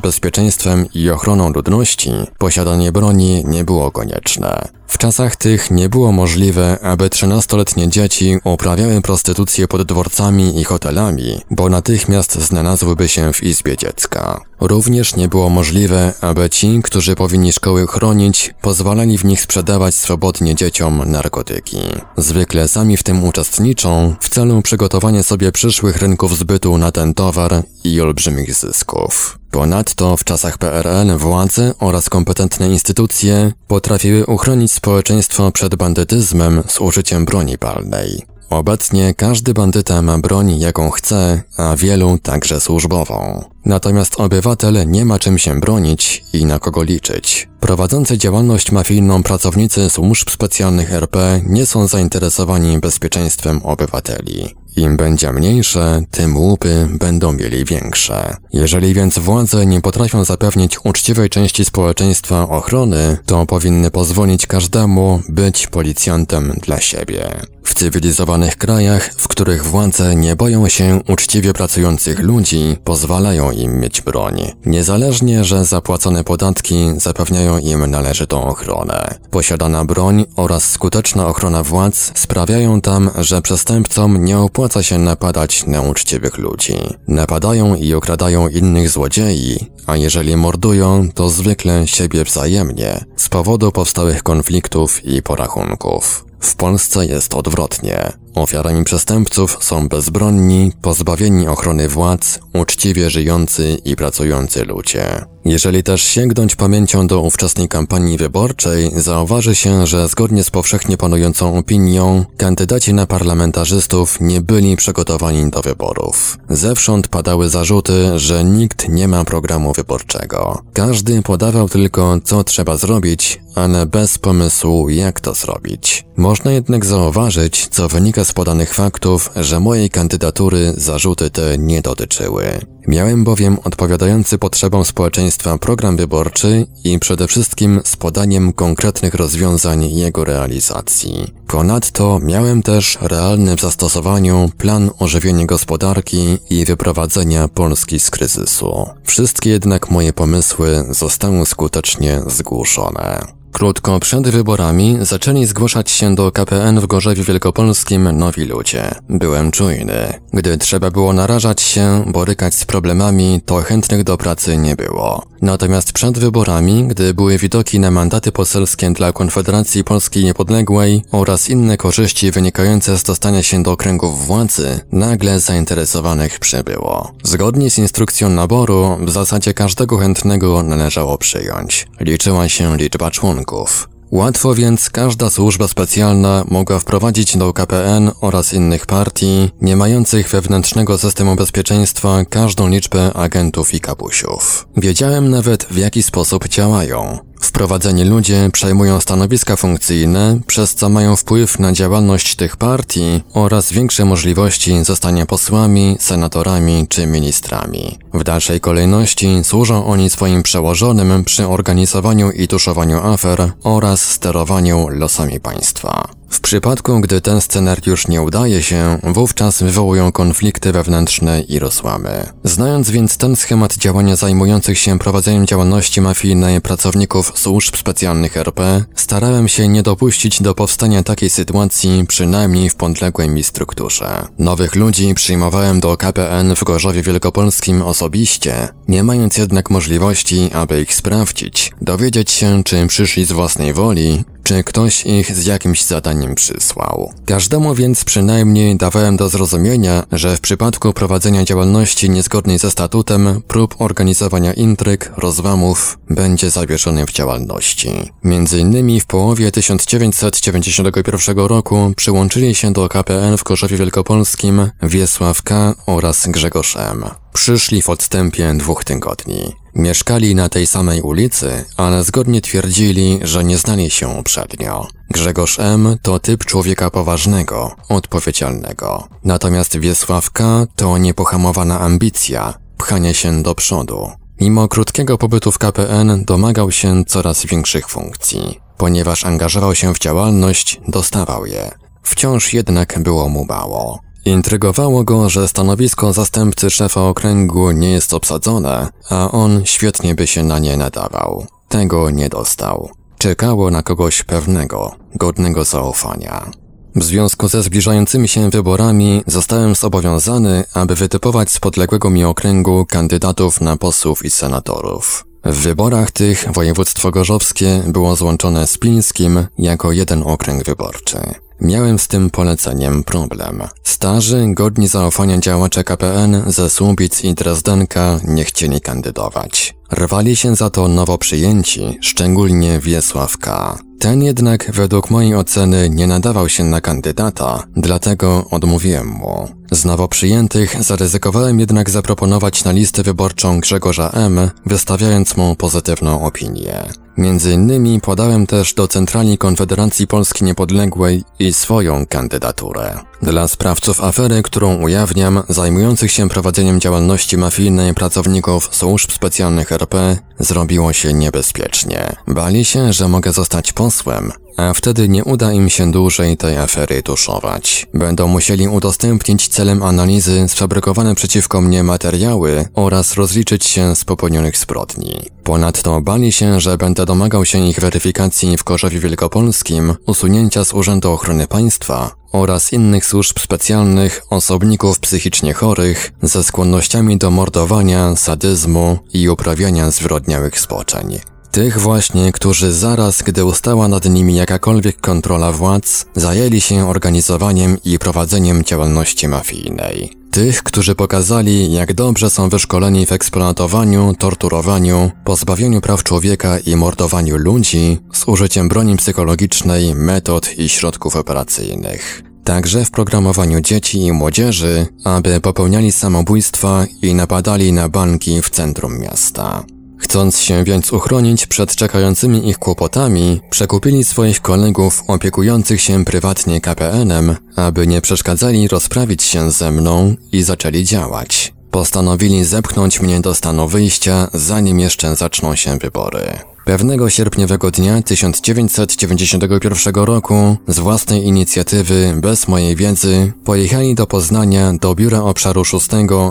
bezpieczeństwem 0.00 0.86
i 0.94 1.10
ochroną 1.10 1.52
ludności, 1.52 2.12
posiadanie 2.38 2.92
broni 2.92 3.44
nie 3.46 3.64
było 3.64 3.90
konieczne. 3.90 4.77
W 4.88 4.98
czasach 4.98 5.36
tych 5.36 5.70
nie 5.70 5.88
było 5.88 6.12
możliwe, 6.12 6.78
aby 6.82 7.10
trzynastoletnie 7.10 7.88
dzieci 7.88 8.36
uprawiały 8.44 9.02
prostytucję 9.02 9.68
pod 9.68 9.82
dworcami 9.82 10.60
i 10.60 10.64
hotelami, 10.64 11.40
bo 11.50 11.68
natychmiast 11.68 12.34
znalazłyby 12.34 13.08
się 13.08 13.32
w 13.32 13.42
izbie 13.42 13.76
dziecka. 13.76 14.40
Również 14.60 15.16
nie 15.16 15.28
było 15.28 15.48
możliwe, 15.50 16.12
aby 16.20 16.50
ci, 16.50 16.80
którzy 16.84 17.16
powinni 17.16 17.52
szkoły 17.52 17.86
chronić, 17.86 18.54
pozwalali 18.62 19.18
w 19.18 19.24
nich 19.24 19.40
sprzedawać 19.40 19.94
swobodnie 19.94 20.54
dzieciom 20.54 21.02
narkotyki. 21.06 21.78
Zwykle 22.16 22.68
sami 22.68 22.96
w 22.96 23.02
tym 23.02 23.24
uczestniczą 23.24 24.14
w 24.20 24.28
celu 24.28 24.62
przygotowania 24.62 25.22
sobie 25.22 25.52
przyszłych 25.52 25.96
rynków 25.96 26.38
zbytu 26.38 26.78
na 26.78 26.92
ten 26.92 27.14
towar 27.14 27.62
i 27.84 28.00
olbrzymich 28.00 28.54
zysków. 28.54 29.38
Ponadto 29.50 30.16
w 30.16 30.24
czasach 30.24 30.58
PRL 30.58 31.16
władze 31.16 31.74
oraz 31.80 32.10
kompetentne 32.10 32.68
instytucje 32.68 33.52
potrafiły 33.68 34.26
uchronić 34.26 34.72
społeczeństwo 34.72 35.52
przed 35.52 35.74
bandytyzmem 35.74 36.62
z 36.66 36.80
użyciem 36.80 37.24
broni 37.24 37.58
palnej. 37.58 38.22
Obecnie 38.50 39.14
każdy 39.14 39.54
bandyta 39.54 40.02
ma 40.02 40.18
broń 40.18 40.58
jaką 40.60 40.90
chce, 40.90 41.42
a 41.56 41.76
wielu 41.76 42.18
także 42.18 42.60
służbową. 42.60 43.44
Natomiast 43.64 44.20
obywatel 44.20 44.90
nie 44.90 45.04
ma 45.04 45.18
czym 45.18 45.38
się 45.38 45.60
bronić 45.60 46.24
i 46.32 46.44
na 46.44 46.58
kogo 46.58 46.82
liczyć. 46.82 47.48
Prowadzący 47.60 48.18
działalność 48.18 48.72
mafijną 48.72 49.22
pracownicy 49.22 49.90
służb 49.90 50.30
specjalnych 50.30 50.92
RP 50.92 51.40
nie 51.46 51.66
są 51.66 51.86
zainteresowani 51.86 52.78
bezpieczeństwem 52.78 53.60
obywateli. 53.62 54.54
Im 54.78 54.96
będzie 54.96 55.32
mniejsze, 55.32 56.02
tym 56.10 56.36
łupy 56.36 56.88
będą 56.90 57.32
mieli 57.32 57.64
większe. 57.64 58.36
Jeżeli 58.52 58.94
więc 58.94 59.18
władze 59.18 59.66
nie 59.66 59.80
potrafią 59.80 60.24
zapewnić 60.24 60.78
uczciwej 60.84 61.30
części 61.30 61.64
społeczeństwa 61.64 62.48
ochrony, 62.48 63.18
to 63.26 63.46
powinny 63.46 63.90
pozwolić 63.90 64.46
każdemu 64.46 65.22
być 65.28 65.66
policjantem 65.66 66.52
dla 66.62 66.80
siebie. 66.80 67.30
W 67.68 67.74
cywilizowanych 67.74 68.56
krajach, 68.56 69.10
w 69.16 69.28
których 69.28 69.64
władze 69.64 70.16
nie 70.16 70.36
boją 70.36 70.68
się 70.68 71.00
uczciwie 71.08 71.52
pracujących 71.52 72.18
ludzi, 72.18 72.76
pozwalają 72.84 73.50
im 73.50 73.80
mieć 73.80 74.00
broń, 74.00 74.52
niezależnie, 74.66 75.44
że 75.44 75.64
zapłacone 75.64 76.24
podatki 76.24 76.90
zapewniają 76.96 77.58
im 77.58 77.86
należytą 77.86 78.44
ochronę. 78.44 79.14
Posiadana 79.30 79.84
broń 79.84 80.24
oraz 80.36 80.70
skuteczna 80.70 81.26
ochrona 81.26 81.62
władz 81.62 82.12
sprawiają 82.14 82.80
tam, 82.80 83.10
że 83.18 83.42
przestępcom 83.42 84.24
nie 84.24 84.38
opłaca 84.38 84.82
się 84.82 84.98
napadać 84.98 85.66
na 85.66 85.82
uczciwych 85.82 86.38
ludzi. 86.38 86.76
Napadają 87.08 87.74
i 87.74 87.94
okradają 87.94 88.48
innych 88.48 88.88
złodziei, 88.88 89.66
a 89.86 89.96
jeżeli 89.96 90.36
mordują, 90.36 91.08
to 91.14 91.28
zwykle 91.28 91.86
siebie 91.86 92.24
wzajemnie, 92.24 93.04
z 93.16 93.28
powodu 93.28 93.72
powstałych 93.72 94.22
konfliktów 94.22 95.04
i 95.04 95.22
porachunków. 95.22 96.27
W 96.40 96.54
Polsce 96.54 97.06
jest 97.06 97.34
odwrotnie. 97.34 98.12
Ofiarami 98.38 98.84
przestępców 98.84 99.58
są 99.60 99.88
bezbronni, 99.88 100.72
pozbawieni 100.82 101.48
ochrony 101.48 101.88
władz, 101.88 102.40
uczciwie 102.54 103.10
żyjący 103.10 103.76
i 103.84 103.96
pracujący 103.96 104.64
ludzie. 104.64 105.24
Jeżeli 105.44 105.82
też 105.82 106.02
sięgnąć 106.02 106.56
pamięcią 106.56 107.06
do 107.06 107.20
ówczesnej 107.20 107.68
kampanii 107.68 108.18
wyborczej, 108.18 108.90
zauważy 108.96 109.54
się, 109.54 109.86
że 109.86 110.08
zgodnie 110.08 110.44
z 110.44 110.50
powszechnie 110.50 110.96
panującą 110.96 111.58
opinią, 111.58 112.24
kandydaci 112.36 112.94
na 112.94 113.06
parlamentarzystów 113.06 114.20
nie 114.20 114.40
byli 114.40 114.76
przygotowani 114.76 115.50
do 115.50 115.62
wyborów. 115.62 116.38
Zewsząd 116.50 117.08
padały 117.08 117.48
zarzuty, 117.48 118.18
że 118.18 118.44
nikt 118.44 118.88
nie 118.88 119.08
ma 119.08 119.24
programu 119.24 119.72
wyborczego. 119.72 120.62
Każdy 120.72 121.22
podawał 121.22 121.68
tylko, 121.68 122.18
co 122.24 122.44
trzeba 122.44 122.76
zrobić, 122.76 123.40
ale 123.54 123.86
bez 123.86 124.18
pomysłu, 124.18 124.88
jak 124.88 125.20
to 125.20 125.34
zrobić. 125.34 126.04
Można 126.16 126.52
jednak 126.52 126.84
zauważyć, 126.84 127.68
co 127.70 127.88
wynika 127.88 128.24
z 128.24 128.27
podanych 128.32 128.74
faktów, 128.74 129.30
że 129.36 129.60
mojej 129.60 129.90
kandydatury 129.90 130.74
zarzuty 130.76 131.30
te 131.30 131.58
nie 131.58 131.82
dotyczyły. 131.82 132.44
Miałem 132.88 133.24
bowiem 133.24 133.58
odpowiadający 133.64 134.38
potrzebom 134.38 134.84
społeczeństwa 134.84 135.58
program 135.58 135.96
wyborczy 135.96 136.66
i 136.84 136.98
przede 136.98 137.28
wszystkim 137.28 137.80
z 137.84 137.96
podaniem 137.96 138.52
konkretnych 138.52 139.14
rozwiązań 139.14 139.90
jego 139.90 140.24
realizacji. 140.24 141.34
Ponadto 141.46 142.18
miałem 142.22 142.62
też 142.62 142.98
realny 143.00 143.56
w 143.56 143.60
zastosowaniu 143.60 144.50
plan 144.58 144.90
ożywienia 144.98 145.46
gospodarki 145.46 146.38
i 146.50 146.64
wyprowadzenia 146.64 147.48
Polski 147.48 148.00
z 148.00 148.10
kryzysu. 148.10 148.86
Wszystkie 149.04 149.50
jednak 149.50 149.90
moje 149.90 150.12
pomysły 150.12 150.84
zostały 150.90 151.46
skutecznie 151.46 152.22
zgłuszone. 152.26 153.37
Krótko 153.58 154.00
przed 154.00 154.28
wyborami 154.28 154.96
zaczęli 155.00 155.46
zgłaszać 155.46 155.90
się 155.90 156.14
do 156.14 156.32
KPN 156.32 156.80
w 156.80 156.86
Gorzewie 156.86 157.22
Wielkopolskim 157.22 158.18
nowi 158.18 158.44
ludzie. 158.44 158.90
Byłem 159.08 159.50
czujny. 159.50 160.20
Gdy 160.32 160.58
trzeba 160.58 160.90
było 160.90 161.12
narażać 161.12 161.62
się, 161.62 162.04
borykać 162.06 162.54
z 162.54 162.64
problemami, 162.64 163.40
to 163.46 163.56
chętnych 163.56 164.04
do 164.04 164.16
pracy 164.16 164.56
nie 164.56 164.76
było. 164.76 165.22
Natomiast 165.42 165.92
przed 165.92 166.18
wyborami, 166.18 166.84
gdy 166.88 167.14
były 167.14 167.38
widoki 167.38 167.80
na 167.80 167.90
mandaty 167.90 168.32
poselskie 168.32 168.90
dla 168.90 169.12
Konfederacji 169.12 169.84
Polskiej 169.84 170.24
Niepodległej 170.24 171.02
oraz 171.12 171.48
inne 171.50 171.76
korzyści 171.76 172.30
wynikające 172.30 172.98
z 172.98 173.02
dostania 173.02 173.42
się 173.42 173.62
do 173.62 173.76
kręgów 173.76 174.26
władzy, 174.26 174.80
nagle 174.92 175.40
zainteresowanych 175.40 176.38
przybyło. 176.38 177.12
Zgodnie 177.24 177.70
z 177.70 177.78
instrukcją 177.78 178.28
naboru, 178.28 178.96
w 179.00 179.10
zasadzie 179.10 179.54
każdego 179.54 179.98
chętnego 179.98 180.62
należało 180.62 181.18
przyjąć. 181.18 181.86
Liczyła 182.00 182.48
się 182.48 182.76
liczba 182.76 183.10
członków. 183.10 183.88
Łatwo 184.10 184.54
więc 184.54 184.90
każda 184.90 185.30
służba 185.30 185.68
specjalna 185.68 186.44
mogła 186.48 186.78
wprowadzić 186.78 187.36
do 187.36 187.52
KPN 187.52 188.10
oraz 188.20 188.52
innych 188.52 188.86
partii, 188.86 189.50
nie 189.60 189.76
mających 189.76 190.28
wewnętrznego 190.28 190.98
systemu 190.98 191.36
bezpieczeństwa, 191.36 192.24
każdą 192.24 192.68
liczbę 192.68 193.12
agentów 193.14 193.74
i 193.74 193.80
kapusiów. 193.80 194.68
Wiedziałem 194.76 195.30
nawet 195.30 195.64
w 195.64 195.76
jaki 195.76 196.02
sposób 196.02 196.48
działają. 196.48 197.27
Wprowadzeni 197.40 198.04
ludzie 198.04 198.50
przejmują 198.52 199.00
stanowiska 199.00 199.56
funkcyjne, 199.56 200.40
przez 200.46 200.74
co 200.74 200.88
mają 200.88 201.16
wpływ 201.16 201.58
na 201.58 201.72
działalność 201.72 202.36
tych 202.36 202.56
partii 202.56 203.22
oraz 203.34 203.72
większe 203.72 204.04
możliwości 204.04 204.84
zostania 204.84 205.26
posłami, 205.26 205.96
senatorami 206.00 206.86
czy 206.88 207.06
ministrami. 207.06 207.98
W 208.14 208.24
dalszej 208.24 208.60
kolejności 208.60 209.44
służą 209.44 209.86
oni 209.86 210.10
swoim 210.10 210.42
przełożonym 210.42 211.24
przy 211.24 211.48
organizowaniu 211.48 212.30
i 212.30 212.48
tuszowaniu 212.48 212.98
afer 212.98 213.52
oraz 213.64 214.00
sterowaniu 214.10 214.88
losami 214.88 215.40
państwa. 215.40 216.17
W 216.30 216.40
przypadku, 216.40 217.00
gdy 217.00 217.20
ten 217.20 217.40
scenariusz 217.40 218.08
nie 218.08 218.22
udaje 218.22 218.62
się, 218.62 218.98
wówczas 219.02 219.62
wywołują 219.62 220.12
konflikty 220.12 220.72
wewnętrzne 220.72 221.40
i 221.40 221.58
rozłamy. 221.58 222.26
Znając 222.44 222.90
więc 222.90 223.16
ten 223.16 223.36
schemat 223.36 223.76
działania 223.76 224.16
zajmujących 224.16 224.78
się 224.78 224.98
prowadzeniem 224.98 225.46
działalności 225.46 226.00
mafijnej 226.00 226.60
pracowników 226.60 227.32
służb 227.34 227.76
specjalnych 227.76 228.36
RP, 228.36 228.84
starałem 228.94 229.48
się 229.48 229.68
nie 229.68 229.82
dopuścić 229.82 230.42
do 230.42 230.54
powstania 230.54 231.02
takiej 231.02 231.30
sytuacji, 231.30 232.04
przynajmniej 232.08 232.70
w 232.70 232.76
podległej 232.76 233.28
mi 233.28 233.44
strukturze. 233.44 234.26
Nowych 234.38 234.74
ludzi 234.74 235.14
przyjmowałem 235.14 235.80
do 235.80 235.96
KPN 235.96 236.54
w 236.56 236.64
Gorzowie 236.64 237.02
Wielkopolskim 237.02 237.82
osobiście, 237.82 238.68
nie 238.88 239.02
mając 239.02 239.36
jednak 239.36 239.70
możliwości, 239.70 240.50
aby 240.52 240.80
ich 240.80 240.94
sprawdzić, 240.94 241.72
dowiedzieć 241.80 242.30
się, 242.30 242.64
czy 242.64 242.86
przyszli 242.86 243.24
z 243.24 243.32
własnej 243.32 243.72
woli, 243.72 244.24
czy 244.48 244.64
ktoś 244.64 245.06
ich 245.06 245.36
z 245.36 245.46
jakimś 245.46 245.82
zadaniem 245.82 246.34
przysłał. 246.34 247.12
Każdemu 247.26 247.74
więc 247.74 248.04
przynajmniej 248.04 248.76
dawałem 248.76 249.16
do 249.16 249.28
zrozumienia, 249.28 250.02
że 250.12 250.36
w 250.36 250.40
przypadku 250.40 250.92
prowadzenia 250.92 251.44
działalności 251.44 252.10
niezgodnej 252.10 252.58
ze 252.58 252.70
statutem, 252.70 253.42
prób 253.48 253.74
organizowania 253.78 254.52
intryg, 254.52 255.12
rozłamów, 255.16 255.98
będzie 256.10 256.50
zawieszony 256.50 257.06
w 257.06 257.12
działalności. 257.12 257.90
Między 258.24 258.60
innymi 258.60 259.00
w 259.00 259.06
połowie 259.06 259.52
1991 259.52 261.38
roku 261.38 261.92
przyłączyli 261.96 262.54
się 262.54 262.72
do 262.72 262.88
KPN 262.88 263.36
w 263.36 263.44
Korzowie 263.44 263.76
Wielkopolskim 263.76 264.70
Wiesław 264.82 265.42
K. 265.42 265.74
oraz 265.86 266.26
Grzegorz 266.26 266.76
M. 266.76 267.04
Przyszli 267.32 267.82
w 267.82 267.90
odstępie 267.90 268.54
dwóch 268.54 268.84
tygodni. 268.84 269.52
Mieszkali 269.74 270.34
na 270.34 270.48
tej 270.48 270.66
samej 270.66 271.02
ulicy, 271.02 271.64
ale 271.76 272.04
zgodnie 272.04 272.40
twierdzili, 272.40 273.20
że 273.22 273.44
nie 273.44 273.58
znali 273.58 273.90
się 273.90 274.08
uprzednio. 274.08 274.86
Grzegorz 275.10 275.58
M. 275.60 275.96
to 276.02 276.18
typ 276.18 276.44
człowieka 276.44 276.90
poważnego, 276.90 277.76
odpowiedzialnego. 277.88 279.08
Natomiast 279.24 279.78
Wiesław 279.78 280.30
K. 280.30 280.66
to 280.76 280.98
niepohamowana 280.98 281.80
ambicja, 281.80 282.54
pchanie 282.78 283.14
się 283.14 283.42
do 283.42 283.54
przodu. 283.54 284.10
Mimo 284.40 284.68
krótkiego 284.68 285.18
pobytu 285.18 285.52
w 285.52 285.58
KPN 285.58 286.24
domagał 286.24 286.72
się 286.72 287.04
coraz 287.04 287.46
większych 287.46 287.88
funkcji. 287.88 288.60
Ponieważ 288.76 289.24
angażował 289.24 289.74
się 289.74 289.94
w 289.94 289.98
działalność, 289.98 290.80
dostawał 290.88 291.46
je. 291.46 291.70
Wciąż 292.02 292.52
jednak 292.52 292.98
było 292.98 293.28
mu 293.28 293.44
mało. 293.44 294.00
Intrygowało 294.28 295.04
go, 295.04 295.28
że 295.28 295.48
stanowisko 295.48 296.12
zastępcy 296.12 296.70
szefa 296.70 297.00
okręgu 297.00 297.70
nie 297.70 297.90
jest 297.90 298.14
obsadzone, 298.14 298.88
a 299.10 299.30
on 299.30 299.62
świetnie 299.64 300.14
by 300.14 300.26
się 300.26 300.44
na 300.44 300.58
nie 300.58 300.76
nadawał. 300.76 301.46
Tego 301.68 302.10
nie 302.10 302.28
dostał. 302.28 302.90
Czekało 303.18 303.70
na 303.70 303.82
kogoś 303.82 304.22
pewnego, 304.22 304.94
godnego 305.14 305.64
zaufania. 305.64 306.50
W 306.96 307.04
związku 307.04 307.48
ze 307.48 307.62
zbliżającymi 307.62 308.28
się 308.28 308.50
wyborami 308.50 309.22
zostałem 309.26 309.74
zobowiązany, 309.74 310.64
aby 310.74 310.94
wytypować 310.94 311.50
z 311.50 311.58
podległego 311.58 312.10
mi 312.10 312.24
okręgu 312.24 312.86
kandydatów 312.86 313.60
na 313.60 313.76
posłów 313.76 314.24
i 314.24 314.30
senatorów. 314.30 315.24
W 315.44 315.56
wyborach 315.56 316.10
tych 316.10 316.48
województwo 316.52 317.10
gorzowskie 317.10 317.82
było 317.86 318.16
złączone 318.16 318.66
z 318.66 318.78
Pińskim 318.78 319.46
jako 319.58 319.92
jeden 319.92 320.22
okręg 320.22 320.64
wyborczy. 320.64 321.18
Miałem 321.60 321.98
z 321.98 322.08
tym 322.08 322.30
poleceniem 322.30 323.04
problem. 323.04 323.62
Starzy, 323.82 324.44
godni 324.48 324.88
zaufania 324.88 325.38
działacze 325.38 325.84
KPN 325.84 326.42
ze 326.46 326.70
Słubic 326.70 327.24
i 327.24 327.34
Drezdenka 327.34 328.20
nie 328.24 328.44
chcieli 328.44 328.80
kandydować. 328.80 329.77
Rwali 329.92 330.36
się 330.36 330.56
za 330.56 330.70
to 330.70 330.88
nowo 330.88 331.18
przyjęci, 331.18 331.98
szczególnie 332.00 332.78
Wiesław 332.78 333.38
K. 333.38 333.78
Ten 333.98 334.22
jednak 334.22 334.70
według 334.72 335.10
mojej 335.10 335.34
oceny 335.34 335.90
nie 335.90 336.06
nadawał 336.06 336.48
się 336.48 336.64
na 336.64 336.80
kandydata, 336.80 337.62
dlatego 337.76 338.44
odmówiłem 338.50 339.06
mu. 339.06 339.48
Z 339.70 339.84
nowo 339.84 340.08
przyjętych 340.08 340.84
zaryzykowałem 340.84 341.60
jednak 341.60 341.90
zaproponować 341.90 342.64
na 342.64 342.72
listę 342.72 343.02
wyborczą 343.02 343.60
Grzegorza 343.60 344.10
M., 344.10 344.50
wystawiając 344.66 345.36
mu 345.36 345.56
pozytywną 345.56 346.22
opinię. 346.22 346.82
Między 347.16 347.52
innymi 347.52 348.00
podałem 348.00 348.46
też 348.46 348.74
do 348.74 348.88
Centrali 348.88 349.38
Konfederacji 349.38 350.06
Polski 350.06 350.44
Niepodległej 350.44 351.24
i 351.38 351.52
swoją 351.52 352.06
kandydaturę. 352.06 352.98
Dla 353.22 353.48
sprawców 353.48 354.04
afery, 354.04 354.42
którą 354.42 354.82
ujawniam, 354.82 355.42
zajmujących 355.48 356.12
się 356.12 356.28
prowadzeniem 356.28 356.80
działalności 356.80 357.36
mafijnej 357.36 357.94
pracowników 357.94 358.68
służb 358.72 359.12
specjalnych 359.12 359.72
RP, 359.78 360.16
zrobiło 360.38 360.92
się 360.92 361.12
niebezpiecznie. 361.12 362.16
Bali 362.26 362.64
się, 362.64 362.92
że 362.92 363.08
mogę 363.08 363.32
zostać 363.32 363.72
posłem, 363.72 364.32
a 364.58 364.74
wtedy 364.74 365.08
nie 365.08 365.24
uda 365.24 365.52
im 365.52 365.68
się 365.68 365.92
dłużej 365.92 366.36
tej 366.36 366.58
afery 366.58 367.02
tuszować. 367.02 367.86
Będą 367.94 368.28
musieli 368.28 368.68
udostępnić 368.68 369.48
celem 369.48 369.82
analizy 369.82 370.48
sfabrykowane 370.48 371.14
przeciwko 371.14 371.60
mnie 371.60 371.82
materiały 371.82 372.68
oraz 372.74 373.14
rozliczyć 373.14 373.66
się 373.66 373.96
z 373.96 374.04
popełnionych 374.04 374.56
zbrodni. 374.56 375.22
Ponadto 375.44 376.00
bali 376.00 376.32
się, 376.32 376.60
że 376.60 376.78
będę 376.78 377.06
domagał 377.06 377.44
się 377.44 377.58
ich 377.58 377.80
weryfikacji 377.80 378.56
w 378.56 378.64
Korzowie 378.64 379.00
Wielkopolskim, 379.00 379.94
usunięcia 380.06 380.64
z 380.64 380.72
Urzędu 380.74 381.12
Ochrony 381.12 381.46
Państwa 381.46 382.10
oraz 382.32 382.72
innych 382.72 383.06
służb 383.06 383.38
specjalnych 383.38 384.22
osobników 384.30 385.00
psychicznie 385.00 385.54
chorych 385.54 386.12
ze 386.22 386.44
skłonnościami 386.44 387.18
do 387.18 387.30
mordowania, 387.30 388.16
sadyzmu 388.16 388.98
i 389.12 389.28
uprawiania 389.28 389.90
zwyrodniałych 389.90 390.60
zboczeń. 390.60 391.18
Tych 391.52 391.80
właśnie, 391.80 392.32
którzy 392.32 392.72
zaraz, 392.72 393.22
gdy 393.22 393.44
ustała 393.44 393.88
nad 393.88 394.04
nimi 394.04 394.34
jakakolwiek 394.34 395.00
kontrola 395.00 395.52
władz, 395.52 396.06
zajęli 396.16 396.60
się 396.60 396.88
organizowaniem 396.88 397.76
i 397.84 397.98
prowadzeniem 397.98 398.64
działalności 398.64 399.28
mafijnej. 399.28 400.18
Tych, 400.30 400.62
którzy 400.62 400.94
pokazali, 400.94 401.72
jak 401.72 401.94
dobrze 401.94 402.30
są 402.30 402.48
wyszkoleni 402.48 403.06
w 403.06 403.12
eksploatowaniu, 403.12 404.14
torturowaniu, 404.18 405.10
pozbawieniu 405.24 405.80
praw 405.80 406.02
człowieka 406.02 406.58
i 406.58 406.76
mordowaniu 406.76 407.36
ludzi 407.36 407.98
z 408.12 408.28
użyciem 408.28 408.68
broni 408.68 408.96
psychologicznej, 408.96 409.94
metod 409.94 410.58
i 410.58 410.68
środków 410.68 411.16
operacyjnych. 411.16 412.22
Także 412.44 412.84
w 412.84 412.90
programowaniu 412.90 413.60
dzieci 413.60 414.02
i 414.02 414.12
młodzieży, 414.12 414.86
aby 415.04 415.40
popełniali 415.40 415.92
samobójstwa 415.92 416.86
i 417.02 417.14
napadali 417.14 417.72
na 417.72 417.88
banki 417.88 418.42
w 418.42 418.50
centrum 418.50 418.98
miasta. 418.98 419.64
Chcąc 419.98 420.40
się 420.40 420.64
więc 420.64 420.92
uchronić 420.92 421.46
przed 421.46 421.76
czekającymi 421.76 422.48
ich 422.48 422.58
kłopotami, 422.58 423.40
przekupili 423.50 424.04
swoich 424.04 424.40
kolegów 424.40 425.02
opiekujących 425.06 425.80
się 425.80 426.04
prywatnie 426.04 426.60
KPN-em, 426.60 427.36
aby 427.56 427.86
nie 427.86 428.00
przeszkadzali 428.00 428.68
rozprawić 428.68 429.22
się 429.22 429.50
ze 429.50 429.70
mną 429.70 430.14
i 430.32 430.42
zaczęli 430.42 430.84
działać. 430.84 431.52
Postanowili 431.70 432.44
zepchnąć 432.44 433.00
mnie 433.00 433.20
do 433.20 433.34
stanu 433.34 433.68
wyjścia, 433.68 434.28
zanim 434.34 434.80
jeszcze 434.80 435.16
zaczną 435.16 435.56
się 435.56 435.76
wybory. 435.78 436.38
Pewnego 436.64 437.10
sierpniowego 437.10 437.70
dnia 437.70 438.02
1991 438.02 439.94
roku 439.94 440.56
z 440.68 440.78
własnej 440.78 441.24
inicjatywy, 441.24 442.14
bez 442.16 442.48
mojej 442.48 442.76
wiedzy, 442.76 443.32
pojechali 443.44 443.94
do 443.94 444.06
Poznania 444.06 444.72
do 444.72 444.94
biura 444.94 445.22
obszaru 445.22 445.64
6 445.64 445.86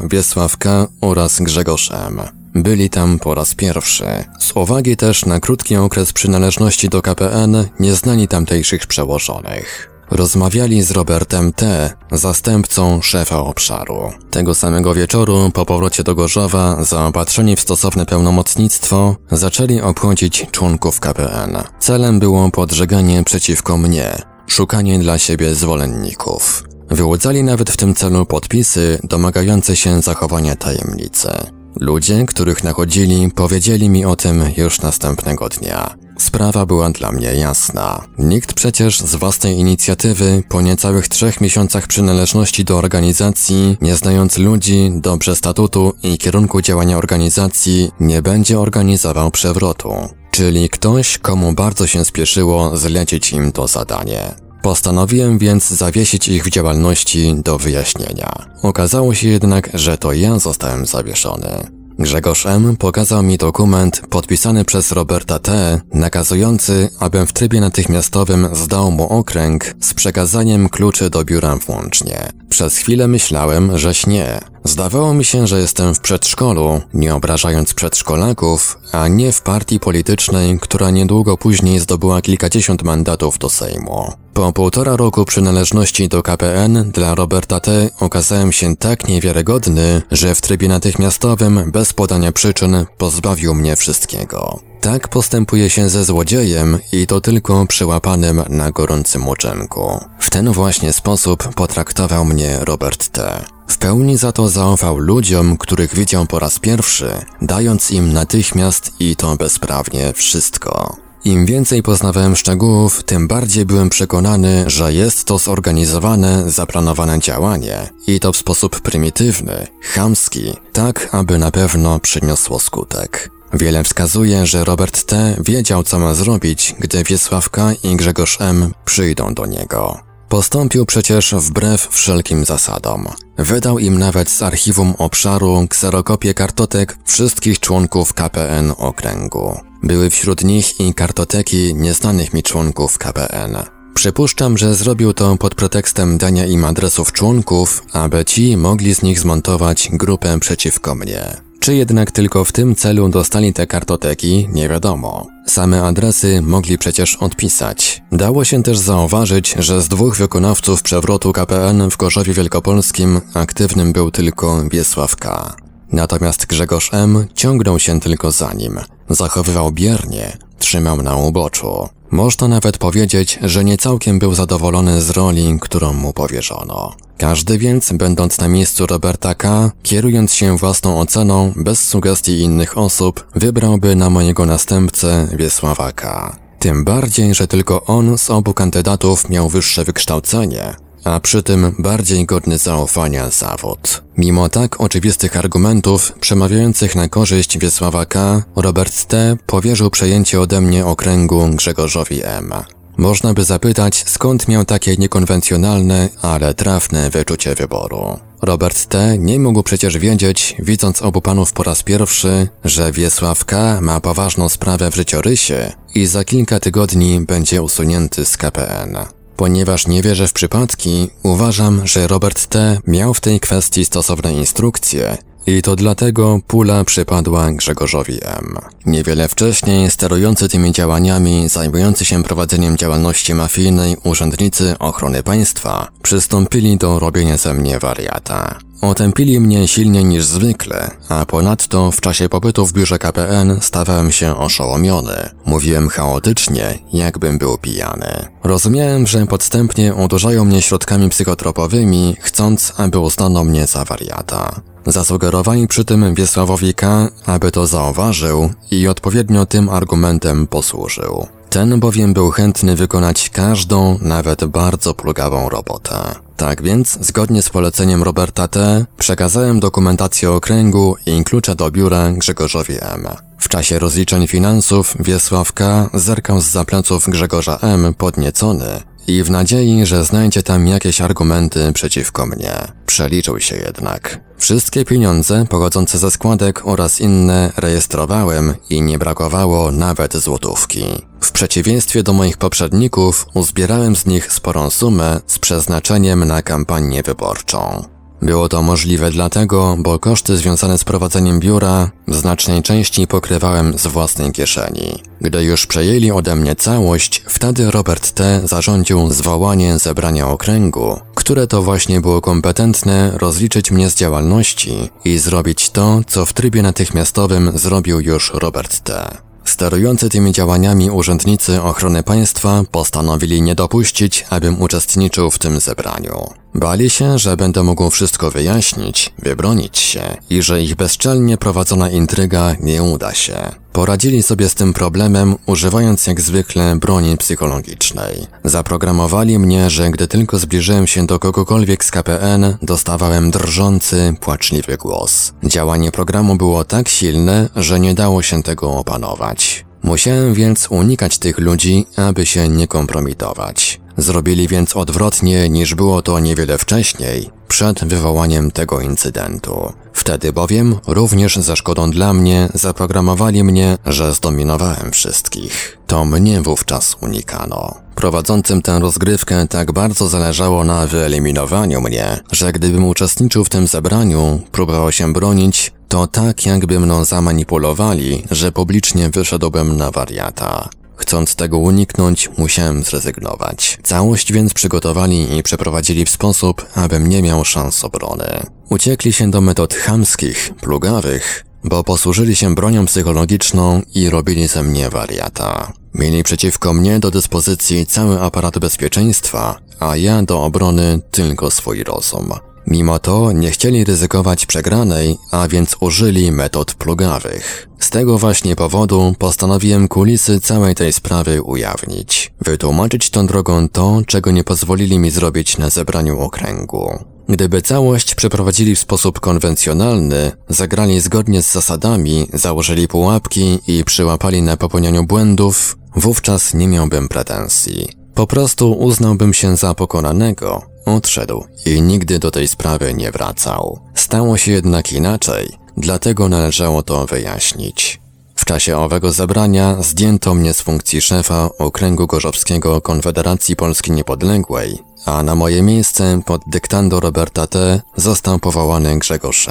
Wiesław 0.10 0.58
K. 0.58 0.88
oraz 1.02 1.42
Grzegorz 1.42 1.92
M. 1.92 2.22
Byli 2.56 2.90
tam 2.90 3.20
po 3.20 3.36
raz 3.36 3.56
pierwszy. 3.56 4.06
Z 4.40 4.52
uwagi 4.56 4.98
też 4.98 5.26
na 5.26 5.40
krótki 5.40 5.76
okres 5.76 6.14
przynależności 6.14 6.90
do 6.90 7.02
KPN 7.02 7.66
nie 7.80 7.94
znali 7.94 8.28
tamtejszych 8.28 8.88
przełożonych. 8.88 9.98
Rozmawiali 10.12 10.84
z 10.84 10.92
Robertem 10.92 11.54
T., 11.54 11.94
zastępcą 12.12 13.02
szefa 13.02 13.40
obszaru. 13.40 14.12
Tego 14.32 14.56
samego 14.56 14.94
wieczoru, 14.94 15.52
po 15.54 15.66
powrocie 15.66 16.04
do 16.04 16.16
Gorzowa, 16.16 16.84
zaopatrzeni 16.84 17.56
w 17.56 17.62
stosowne 17.62 18.06
pełnomocnictwo, 18.06 19.16
zaczęli 19.32 19.82
obchodzić 19.82 20.46
członków 20.52 21.00
KPN. 21.00 21.58
Celem 21.80 22.20
było 22.20 22.52
podżeganie 22.52 23.24
przeciwko 23.24 23.78
mnie, 23.78 24.22
szukanie 24.48 25.00
dla 25.00 25.18
siebie 25.18 25.56
zwolenników. 25.56 26.64
Wyłudzali 26.90 27.44
nawet 27.44 27.70
w 27.70 27.78
tym 27.78 27.96
celu 27.96 28.26
podpisy 28.26 29.00
domagające 29.04 29.76
się 29.76 30.02
zachowania 30.02 30.56
tajemnicy. 30.56 31.57
Ludzie, 31.80 32.26
których 32.26 32.63
nachodzili, 32.63 33.32
powiedzieli 33.32 33.90
mi 33.90 34.06
o 34.06 34.16
tym 34.16 34.44
już 34.58 34.82
następnego 34.82 35.50
dnia. 35.50 35.96
Sprawa 36.20 36.66
była 36.66 36.90
dla 36.90 37.12
mnie 37.12 37.36
jasna. 37.36 38.04
Nikt 38.18 38.54
przecież 38.54 39.00
z 39.00 39.16
własnej 39.16 39.58
inicjatywy, 39.58 40.44
po 40.50 40.62
niecałych 40.62 41.08
trzech 41.08 41.42
miesiącach 41.42 41.88
przynależności 41.88 42.66
do 42.66 42.78
organizacji, 42.78 43.78
nie 43.82 43.96
znając 43.96 44.38
ludzi, 44.38 44.92
dobrze 44.96 45.36
statutu 45.36 45.94
i 46.04 46.18
kierunku 46.18 46.62
działania 46.62 46.98
organizacji, 46.98 47.92
nie 48.00 48.22
będzie 48.22 48.60
organizował 48.60 49.32
przewrotu. 49.32 49.94
Czyli 50.32 50.70
ktoś, 50.70 51.18
komu 51.18 51.54
bardzo 51.54 51.88
się 51.88 52.06
spieszyło 52.06 52.78
zlecić 52.78 53.34
im 53.34 53.52
to 53.52 53.68
zadanie. 53.68 54.47
Postanowiłem 54.62 55.38
więc 55.38 55.70
zawiesić 55.70 56.28
ich 56.28 56.43
w 56.43 56.50
działalności 56.50 57.36
do 57.38 57.58
wyjaśnienia. 57.58 58.46
Okazało 58.62 59.13
się 59.13 59.28
jednak, 59.28 59.70
że 59.74 59.98
to 59.98 60.13
ja 60.13 60.39
zostałem 60.39 60.86
zawieszony. 60.86 61.78
Grzegorz 62.00 62.46
M. 62.46 62.78
pokazał 62.78 63.24
mi 63.24 63.38
dokument 63.38 64.02
podpisany 64.10 64.65
przez 64.65 64.91
Roberta 64.91 65.39
T., 65.39 65.82
nakazujący, 65.93 66.89
abym 67.00 67.28
w 67.28 67.34
trybie 67.34 67.62
natychmiastowym 67.62 68.48
zdał 68.54 68.91
mu 68.91 69.04
okręg 69.04 69.76
z 69.82 69.93
przekazaniem 69.93 70.70
kluczy 70.70 71.10
do 71.10 71.26
biura 71.26 71.56
włącznie. 71.56 72.30
Przez 72.50 72.78
chwilę 72.78 73.08
myślałem, 73.08 73.78
że 73.78 73.94
śnie. 73.94 74.40
Zdawało 74.64 75.14
mi 75.14 75.26
się, 75.26 75.48
że 75.48 75.60
jestem 75.60 75.96
w 75.96 76.00
przedszkolu, 76.00 76.82
nie 76.94 77.16
obrażając 77.16 77.74
przedszkolaków, 77.74 78.78
a 78.92 79.08
nie 79.08 79.32
w 79.32 79.42
partii 79.42 79.80
politycznej, 79.80 80.60
która 80.60 80.90
niedługo 80.90 81.38
później 81.38 81.80
zdobyła 81.80 82.22
kilkadziesiąt 82.22 82.84
mandatów 82.84 83.38
do 83.40 83.50
Sejmu. 83.50 84.14
Po 84.34 84.54
półtora 84.54 84.96
roku 84.96 85.26
przynależności 85.26 86.10
do 86.10 86.24
KPN 86.24 86.92
dla 86.92 87.16
Roberta 87.16 87.60
T. 87.60 87.90
okazałem 88.00 88.52
się 88.52 88.76
tak 88.76 89.08
niewiarygodny, 89.08 90.02
że 90.12 90.36
w 90.36 90.42
trybie 90.42 90.68
natychmiastowym, 90.68 91.72
bez 91.72 91.94
podania 91.94 92.32
przyczyn, 92.32 92.86
pozbawił 92.98 93.54
mnie 93.54 93.76
wszystkiego. 93.76 94.60
Tak 94.82 95.08
postępuje 95.08 95.70
się 95.70 95.90
ze 95.90 96.06
złodziejem 96.06 96.80
i 96.92 97.08
to 97.08 97.22
tylko 97.22 97.66
przyłapanym 97.66 98.44
na 98.50 98.72
gorącym 98.72 99.28
uczynku. 99.28 100.00
W 100.20 100.30
ten 100.30 100.52
właśnie 100.52 100.94
sposób 100.94 101.54
potraktował 101.56 102.26
mnie 102.26 102.60
Robert 102.62 103.10
T. 103.10 103.46
W 103.68 103.78
pełni 103.78 104.18
za 104.18 104.32
to 104.32 104.50
zaufał 104.50 104.98
ludziom, 104.98 105.58
których 105.58 105.96
widział 105.96 106.26
po 106.26 106.40
raz 106.40 106.60
pierwszy, 106.60 107.12
dając 107.42 107.92
im 107.92 108.13
natychmiast 108.13 108.92
i 109.00 109.16
to 109.16 109.36
bezprawnie 109.36 110.13
wszystko. 110.13 110.98
Im 111.26 111.46
więcej 111.46 111.84
poznawałem 111.84 112.36
szczegółów, 112.36 113.04
tym 113.04 113.28
bardziej 113.28 113.66
byłem 113.66 113.90
przekonany, 113.90 114.63
że 114.68 114.94
jest 114.94 115.26
to 115.26 115.38
zorganizowane, 115.38 116.52
zaplanowane 116.52 117.20
działanie 117.20 117.90
i 118.08 118.20
to 118.20 118.34
w 118.34 118.38
sposób 118.38 118.82
prymitywny, 118.82 119.68
chamski, 119.82 120.54
tak 120.74 121.10
aby 121.12 121.38
na 121.38 121.52
pewno 121.52 122.00
przyniosło 122.00 122.60
skutek. 122.60 123.37
Wiele 123.54 123.84
wskazuje, 123.84 124.46
że 124.46 124.66
Robert 124.66 125.06
T. 125.06 125.36
wiedział 125.40 125.84
co 125.84 126.00
ma 126.00 126.14
zrobić, 126.14 126.76
gdy 126.80 127.04
Wiesław 127.04 127.50
K. 127.50 127.74
i 127.84 127.96
Grzegorz 127.96 128.42
M. 128.42 128.72
przyjdą 128.86 129.34
do 129.34 129.46
niego. 129.46 130.00
Postąpił 130.30 130.86
przecież 130.86 131.36
wbrew 131.36 131.88
wszelkim 131.92 132.46
zasadom. 132.46 133.08
Wydał 133.38 133.80
im 133.80 134.00
nawet 134.00 134.30
z 134.30 134.42
archiwum 134.42 134.94
obszaru 134.98 135.68
kserokopię 135.70 136.34
kartotek 136.34 136.98
wszystkich 137.06 137.60
członków 137.60 138.14
KPN 138.14 138.74
okręgu. 138.78 139.60
Były 139.84 140.10
wśród 140.10 140.44
nich 140.44 140.80
i 140.80 140.94
kartoteki 140.94 141.76
nieznanych 141.76 142.34
mi 142.34 142.44
członków 142.44 142.98
KPN. 142.98 143.58
Przypuszczam, 143.94 144.58
że 144.58 144.76
zrobił 144.76 145.14
to 145.14 145.38
pod 145.38 145.56
pretekstem 145.56 146.18
dania 146.18 146.46
im 146.46 146.66
adresów 146.66 147.12
członków, 147.12 147.84
aby 147.94 148.26
ci 148.26 148.58
mogli 148.58 148.96
z 148.96 149.02
nich 149.02 149.20
zmontować 149.20 149.90
grupę 149.92 150.40
przeciwko 150.40 150.96
mnie. 150.96 151.47
Czy 151.68 151.76
jednak 151.76 152.12
tylko 152.12 152.46
w 152.46 152.52
tym 152.52 152.76
celu 152.76 153.10
dostali 153.10 153.54
te 153.54 153.68
kartoteki, 153.68 154.50
nie 154.54 154.70
wiadomo. 154.70 155.28
Same 155.48 155.84
adresy 155.84 156.42
mogli 156.42 156.78
przecież 156.78 157.16
odpisać. 157.16 158.02
Dało 158.12 158.44
się 158.44 158.64
też 158.64 158.78
zauważyć, 158.78 159.56
że 159.60 159.82
z 159.82 159.88
dwóch 159.88 160.18
wykonawców 160.18 160.82
przewrotu 160.82 161.34
KPN 161.34 161.90
w 161.90 161.98
Gorzowie 161.98 162.34
Wielkopolskim 162.34 163.22
aktywnym 163.34 163.94
był 163.94 164.12
tylko 164.12 164.64
Wiesław 164.72 165.16
K. 165.16 165.56
Natomiast 165.92 166.46
Grzegorz 166.46 166.94
M. 166.94 167.28
ciągnął 167.34 167.80
się 167.80 168.00
tylko 168.00 168.32
za 168.32 168.54
nim. 168.54 168.80
Zachowywał 169.10 169.72
biernie, 169.72 170.38
trzymał 170.60 171.02
na 171.02 171.16
uboczu. 171.16 171.90
Można 172.12 172.48
nawet 172.48 172.78
powiedzieć, 172.78 173.40
że 173.42 173.64
nie 173.64 173.78
całkiem 173.78 174.20
był 174.20 174.34
zadowolony 174.34 175.02
z 175.02 175.10
roli, 175.10 175.58
którą 175.62 175.94
mu 175.94 176.14
powierzono. 176.14 177.07
Każdy 177.18 177.58
więc, 177.58 177.94
będąc 177.94 178.38
na 178.38 178.48
miejscu 178.48 178.88
Roberta 178.88 179.36
K., 179.36 179.72
kierując 179.84 180.34
się 180.34 180.58
własną 180.58 181.00
oceną, 181.00 181.54
bez 181.56 181.80
sugestii 181.80 182.40
innych 182.40 182.78
osób, 182.78 183.28
wybrałby 183.36 183.96
na 183.96 184.10
mojego 184.10 184.46
następcę 184.46 185.28
Wiesława 185.38 185.92
K. 185.92 186.36
Tym 186.60 186.84
bardziej, 186.84 187.34
że 187.34 187.48
tylko 187.48 187.84
on 187.86 188.18
z 188.18 188.30
obu 188.30 188.54
kandydatów 188.54 189.30
miał 189.30 189.50
wyższe 189.50 189.84
wykształcenie, 189.84 190.76
a 191.04 191.20
przy 191.20 191.44
tym 191.44 191.76
bardziej 191.80 192.26
godny 192.26 192.58
zaufania 192.58 193.30
zawód. 193.30 194.04
Mimo 194.18 194.50
tak 194.50 194.82
oczywistych 194.82 195.38
argumentów 195.38 196.14
przemawiających 196.20 196.96
na 196.96 197.10
korzyść 197.10 197.58
Wiesława 197.58 198.06
K., 198.06 198.44
Robert 198.56 199.06
T. 199.06 199.38
powierzył 199.46 199.90
przejęcie 199.90 200.42
ode 200.42 200.62
mnie 200.62 200.86
okręgu 200.86 201.48
Grzegorzowi 201.48 202.24
M. 202.24 202.54
Można 202.98 203.34
by 203.34 203.44
zapytać, 203.44 204.04
skąd 204.08 204.48
miał 204.48 204.66
takie 204.66 204.96
niekonwencjonalne, 204.96 206.10
ale 206.22 206.54
trafne 206.54 207.10
wyczucie 207.10 207.56
wyboru. 207.56 208.20
Robert 208.42 208.86
T. 208.86 209.18
nie 209.18 209.40
mógł 209.40 209.64
przecież 209.64 209.98
wiedzieć, 209.98 210.56
widząc 210.60 211.02
obu 211.02 211.22
panów 211.22 211.54
po 211.54 211.64
raz 211.64 211.84
pierwszy, 211.84 212.48
że 212.64 212.92
Wiesław 212.92 213.46
K. 213.46 213.82
ma 213.82 214.00
poważną 214.00 214.50
sprawę 214.50 214.92
w 214.92 214.96
życiorysie 214.96 215.72
i 215.96 216.06
za 216.06 216.24
kilka 216.24 216.60
tygodni 216.60 217.20
będzie 217.20 217.62
usunięty 217.62 218.26
z 218.26 218.38
KPN. 218.38 218.98
Ponieważ 219.36 219.88
nie 219.88 220.02
wierzę 220.02 220.28
w 220.28 220.34
przypadki, 220.34 221.10
uważam, 221.24 221.88
że 221.88 222.08
Robert 222.08 222.48
T. 222.48 222.80
miał 222.88 223.14
w 223.14 223.22
tej 223.22 223.40
kwestii 223.40 223.86
stosowne 223.86 224.34
instrukcje 224.34 225.18
i 225.48 225.62
to 225.62 225.76
dlatego 225.76 226.40
pula 226.48 226.84
przypadła 226.84 227.52
Grzegorzowi 227.52 228.20
M. 228.24 228.56
Niewiele 228.86 229.28
wcześniej 229.28 229.92
sterujący 229.92 230.50
tymi 230.50 230.72
działaniami, 230.72 231.50
zajmujący 231.50 232.06
się 232.06 232.24
prowadzeniem 232.24 232.78
działalności 232.78 233.34
mafijnej 233.34 233.98
urzędnicy 234.04 234.76
ochrony 234.80 235.24
państwa 235.24 235.88
przystąpili 236.02 236.78
do 236.78 237.00
robienia 237.00 237.38
ze 237.38 237.54
mnie 237.54 237.80
wariata. 237.80 238.60
Otępili 238.82 239.40
mnie 239.40 239.68
silniej 239.68 240.06
niż 240.06 240.26
zwykle, 240.26 240.92
a 241.10 241.26
ponadto 241.26 241.92
w 241.92 242.02
czasie 242.02 242.30
pobytu 242.30 242.66
w 242.66 242.74
biurze 242.74 243.00
KPN 243.00 243.58
stawałem 243.62 244.12
się 244.12 244.38
oszołomiony. 244.38 245.30
Mówiłem 245.46 245.90
chaotycznie, 245.90 246.80
jakbym 246.94 247.38
był 247.38 247.58
pijany. 247.58 248.26
Rozumiałem, 248.44 249.08
że 249.08 249.26
podstępnie 249.26 249.96
uderzają 249.96 250.46
mnie 250.46 250.62
środkami 250.62 251.10
psychotropowymi, 251.10 252.16
chcąc, 252.20 252.74
aby 252.78 253.00
uznano 253.00 253.44
mnie 253.44 253.68
za 253.68 253.86
wariata. 253.86 254.62
Zasugerowali 254.88 255.67
przy 255.67 255.86
tym 255.86 256.15
Wiesławowi 256.15 256.73
K., 256.73 257.08
aby 257.26 257.52
to 257.52 257.67
zauważył 257.67 258.50
i 258.71 258.88
odpowiednio 258.88 259.45
tym 259.45 259.69
argumentem 259.69 260.47
posłużył. 260.47 261.28
Ten 261.50 261.80
bowiem 261.80 262.13
był 262.13 262.32
chętny 262.32 262.76
wykonać 262.76 263.30
każdą, 263.30 264.00
nawet 264.02 264.45
bardzo 264.45 264.93
plugawą 264.93 265.50
robotę. 265.50 266.15
Tak 266.38 266.62
więc, 266.62 266.97
zgodnie 267.02 267.41
z 267.41 267.50
poleceniem 267.50 268.04
Roberta 268.04 268.47
T., 268.47 268.86
przekazałem 268.97 269.60
dokumentację 269.60 270.32
okręgu 270.32 270.95
i 271.06 271.23
klucze 271.23 271.56
do 271.56 271.71
biura 271.71 272.12
Grzegorzowi 272.12 272.73
M. 272.82 273.08
W 273.38 273.50
czasie 273.50 273.80
rozliczeń 273.80 274.28
finansów 274.28 274.95
Wiesław 275.00 275.54
K. 275.54 275.89
zerkał 275.93 276.41
z 276.41 276.45
zapleców 276.45 277.10
Grzegorza 277.10 277.60
M. 277.62 277.93
podniecony 277.93 278.82
i 279.08 279.24
w 279.24 279.30
nadziei, 279.30 279.86
że 279.86 280.06
znajdzie 280.06 280.43
tam 280.43 280.67
jakieś 280.67 281.02
argumenty 281.02 281.74
przeciwko 281.74 282.26
mnie. 282.26 282.54
Przeliczył 282.86 283.39
się 283.39 283.56
jednak. 283.56 284.20
Wszystkie 284.38 284.86
pieniądze 284.86 285.46
pochodzące 285.50 285.98
ze 285.98 286.12
składek 286.12 286.62
oraz 286.67 287.02
inne 287.02 287.52
rejestrowałem 287.58 288.54
i 288.70 288.82
nie 288.82 289.00
brakowało 289.00 289.72
nawet 289.72 290.17
złotówki. 290.17 290.86
W 291.22 291.32
przeciwieństwie 291.32 292.04
do 292.04 292.13
moich 292.13 292.38
poprzedników 292.38 293.26
uzbierałem 293.34 293.96
z 293.96 294.06
nich 294.06 294.34
sporą 294.34 294.70
sumę 294.70 295.20
z 295.28 295.39
przeznaczeniem 295.39 296.26
na 296.26 296.41
kampanię 296.41 297.04
wyborczą. 297.04 297.97
Było 298.22 298.50
to 298.50 298.62
możliwe 298.62 299.12
dlatego, 299.12 299.76
bo 299.80 300.00
koszty 300.00 300.38
związane 300.38 300.78
z 300.78 300.84
prowadzeniem 300.84 301.40
biura 301.40 301.92
w 302.08 302.16
znacznej 302.16 302.64
części 302.64 303.08
pokrywałem 303.08 303.78
z 303.78 303.88
własnej 303.88 304.32
kieszeni. 304.32 305.04
Gdy 305.22 305.44
już 305.44 305.66
przejęli 305.66 306.12
ode 306.12 306.36
mnie 306.36 306.56
całość, 306.56 307.24
wtedy 307.28 307.72
Robert 307.72 308.12
T. 308.12 308.42
zarządził 308.44 309.12
zwołanie 309.12 309.80
zebrania 309.80 310.28
okręgu, 310.28 311.00
które 311.16 311.48
to 311.48 311.62
właśnie 311.62 312.02
było 312.02 312.22
kompetentne 312.22 313.12
rozliczyć 313.18 313.72
mnie 313.72 313.90
z 313.90 313.96
działalności 313.96 314.90
i 315.06 315.18
zrobić 315.18 315.70
to, 315.70 316.02
co 316.08 316.26
w 316.26 316.34
trybie 316.34 316.62
natychmiastowym 316.62 317.52
zrobił 317.56 318.00
już 318.00 318.32
Robert 318.34 318.80
T. 318.80 319.18
Sterujący 319.48 320.10
tymi 320.10 320.32
działaniami 320.32 320.92
urzędnicy 320.92 321.62
ochrony 321.62 322.04
państwa 322.04 322.64
postanowili 322.72 323.42
nie 323.42 323.56
dopuścić, 323.56 324.26
abym 324.30 324.62
uczestniczył 324.62 325.32
w 325.32 325.40
tym 325.40 325.60
zebraniu. 325.60 326.30
Bali 326.56 326.90
się, 326.90 327.20
że 327.20 327.38
będę 327.38 327.64
mógł 327.64 327.90
wszystko 327.90 328.32
wyjaśnić, 328.32 329.14
wybronić 329.20 329.78
się 329.78 330.18
i 330.30 330.42
że 330.42 330.62
ich 330.62 330.76
bezczelnie 330.76 331.38
prowadzona 331.38 331.90
intryga 331.90 332.56
nie 332.60 332.84
uda 332.84 333.14
się. 333.14 333.36
Poradzili 333.74 334.24
sobie 334.24 334.50
z 334.50 334.56
tym 334.56 334.74
problemem, 334.74 335.36
używając 335.46 336.08
jak 336.08 336.22
zwykle 336.22 336.76
broni 336.76 337.18
psychologicznej. 337.18 338.28
Zaprogramowali 338.44 339.40
mnie, 339.40 339.70
że 339.70 339.90
gdy 339.92 340.08
tylko 340.08 340.40
zbliżyłem 340.40 340.88
się 340.88 341.06
do 341.06 341.20
kogokolwiek 341.20 341.86
z 341.86 341.92
KPN, 341.92 342.58
dostawałem 342.62 343.32
drżący, 343.32 344.14
płaczliwy 344.22 344.78
głos. 344.78 345.34
Działanie 345.44 345.92
programu 345.92 346.36
było 346.36 346.64
tak 346.64 346.90
silne, 346.90 347.50
że 347.56 347.80
nie 347.80 347.94
dało 347.94 348.22
się 348.22 348.44
tego 348.44 348.72
opanować. 348.72 349.66
Musiałem 349.84 350.34
więc 350.34 350.68
unikać 350.72 351.18
tych 351.18 351.38
ludzi, 351.40 351.86
aby 351.96 352.26
się 352.26 352.48
nie 352.48 352.68
kompromitować. 352.68 353.80
Zrobili 353.98 354.48
więc 354.48 354.76
odwrotnie 354.76 355.50
niż 355.50 355.76
było 355.76 356.02
to 356.02 356.20
niewiele 356.20 356.58
wcześniej, 356.58 357.30
przed 357.48 357.86
wywołaniem 357.86 358.52
tego 358.52 358.82
incydentu. 358.82 359.74
Wtedy 359.94 360.34
bowiem, 360.34 360.76
również 360.88 361.36
za 361.36 361.56
szkodą 361.56 361.92
dla 361.92 362.14
mnie, 362.14 362.50
zaprogramowali 362.54 363.44
mnie, 363.44 363.78
że 363.86 364.14
zdominowałem 364.14 364.92
wszystkich. 364.92 365.78
To 365.88 366.06
mnie 366.06 366.42
wówczas 366.42 366.96
unikano. 367.02 367.76
Prowadzącym 367.96 368.62
tę 368.62 368.80
rozgrywkę 368.80 369.48
tak 369.48 369.72
bardzo 369.72 370.08
zależało 370.08 370.64
na 370.64 370.88
wyeliminowaniu 370.88 371.82
mnie, 371.82 372.20
że 372.32 372.52
gdybym 372.52 372.86
uczestniczył 372.86 373.44
w 373.44 373.50
tym 373.50 373.68
zebraniu, 373.68 374.42
próbował 374.52 374.92
się 374.92 375.14
bronić, 375.14 375.74
to 375.88 376.08
tak 376.08 376.46
jakby 376.46 376.80
mną 376.80 377.06
zamanipulowali, 377.06 378.24
że 378.32 378.52
publicznie 378.52 379.10
wyszedłbym 379.10 379.78
na 379.78 379.92
wariata. 379.92 380.70
Chcąc 380.98 381.36
tego 381.36 381.58
uniknąć, 381.58 382.30
musiałem 382.38 382.84
zrezygnować. 382.84 383.78
Całość 383.84 384.34
więc 384.34 384.54
przygotowali 384.54 385.38
i 385.38 385.44
przeprowadzili 385.44 386.06
w 386.06 386.10
sposób, 386.10 386.66
abym 386.76 387.10
nie 387.10 387.22
miał 387.22 387.46
szans 387.46 387.84
obrony. 387.84 388.46
Uciekli 388.70 389.14
się 389.14 389.32
do 389.32 389.42
metod 389.42 389.74
chamskich, 389.74 390.52
plugawych, 390.62 391.46
bo 391.64 391.84
posłużyli 391.84 392.36
się 392.36 392.56
bronią 392.56 392.86
psychologiczną 392.86 393.82
i 393.96 394.10
robili 394.10 394.48
ze 394.48 394.64
mnie 394.64 394.90
wariata. 394.90 395.74
Mieli 395.94 396.24
przeciwko 396.24 396.74
mnie 396.74 397.00
do 397.00 397.12
dyspozycji 397.12 397.86
cały 397.86 398.22
aparat 398.22 398.60
bezpieczeństwa, 398.60 399.56
a 399.80 399.98
ja 399.98 400.24
do 400.24 400.44
obrony 400.44 401.00
tylko 401.12 401.52
swój 401.52 401.84
rozum. 401.84 402.34
Mimo 402.68 403.00
to 403.00 403.32
nie 403.32 403.52
chcieli 403.52 403.84
ryzykować 403.84 404.46
przegranej, 404.46 405.18
a 405.32 405.48
więc 405.48 405.76
użyli 405.80 406.32
metod 406.32 406.74
plugawych. 406.74 407.68
Z 407.80 407.90
tego 407.90 408.18
właśnie 408.18 408.56
powodu 408.56 409.16
postanowiłem 409.20 409.88
kulisy 409.88 410.40
całej 410.40 410.76
tej 410.76 410.94
sprawy 410.94 411.42
ujawnić. 411.42 412.34
Wytłumaczyć 412.42 413.10
tą 413.10 413.28
drogą 413.28 413.70
to, 413.70 414.02
czego 414.08 414.32
nie 414.32 414.44
pozwolili 414.44 415.00
mi 415.00 415.12
zrobić 415.12 415.58
na 415.58 415.70
zebraniu 415.70 416.20
okręgu. 416.20 417.04
Gdyby 417.30 417.62
całość 417.62 418.16
przeprowadzili 418.16 418.76
w 418.76 418.80
sposób 418.80 419.20
konwencjonalny, 419.20 420.32
zagrali 420.50 421.00
zgodnie 421.02 421.42
z 421.44 421.52
zasadami, 421.52 422.28
założyli 422.34 422.88
pułapki 422.88 423.60
i 423.68 423.84
przyłapali 423.84 424.42
na 424.42 424.58
popełnianiu 424.58 425.04
błędów, 425.04 425.78
wówczas 425.96 426.54
nie 426.54 426.68
miałbym 426.68 427.10
pretensji. 427.10 427.88
Po 428.16 428.28
prostu 428.28 428.72
uznałbym 428.72 429.34
się 429.34 429.58
za 429.58 429.74
pokonanego, 429.74 430.62
odszedł 430.88 431.43
i 431.65 431.82
nigdy 431.82 432.19
do 432.19 432.32
tej 432.32 432.47
sprawy 432.47 432.93
nie 432.93 433.12
wracał. 433.12 433.80
Stało 433.95 434.38
się 434.38 434.52
jednak 434.52 434.91
inaczej, 434.91 435.50
dlatego 435.78 436.30
należało 436.30 436.84
to 436.84 437.06
wyjaśnić. 437.06 438.00
W 438.36 438.45
czasie 438.45 438.78
owego 438.78 439.12
zebrania 439.12 439.76
zdjęto 439.82 440.34
mnie 440.34 440.54
z 440.54 440.62
funkcji 440.62 441.02
szefa 441.02 441.50
Okręgu 441.58 442.08
Gorzowskiego 442.08 442.82
Konfederacji 442.82 443.56
Polski 443.56 443.91
Niepodległej 443.91 444.80
a 445.06 445.24
na 445.24 445.36
moje 445.36 445.62
miejsce 445.62 446.22
pod 446.26 446.42
dyktando 446.48 447.00
Roberta 447.00 447.48
T. 447.48 447.82
został 447.96 448.40
powołany 448.40 449.00
Grzegorz. 449.00 449.48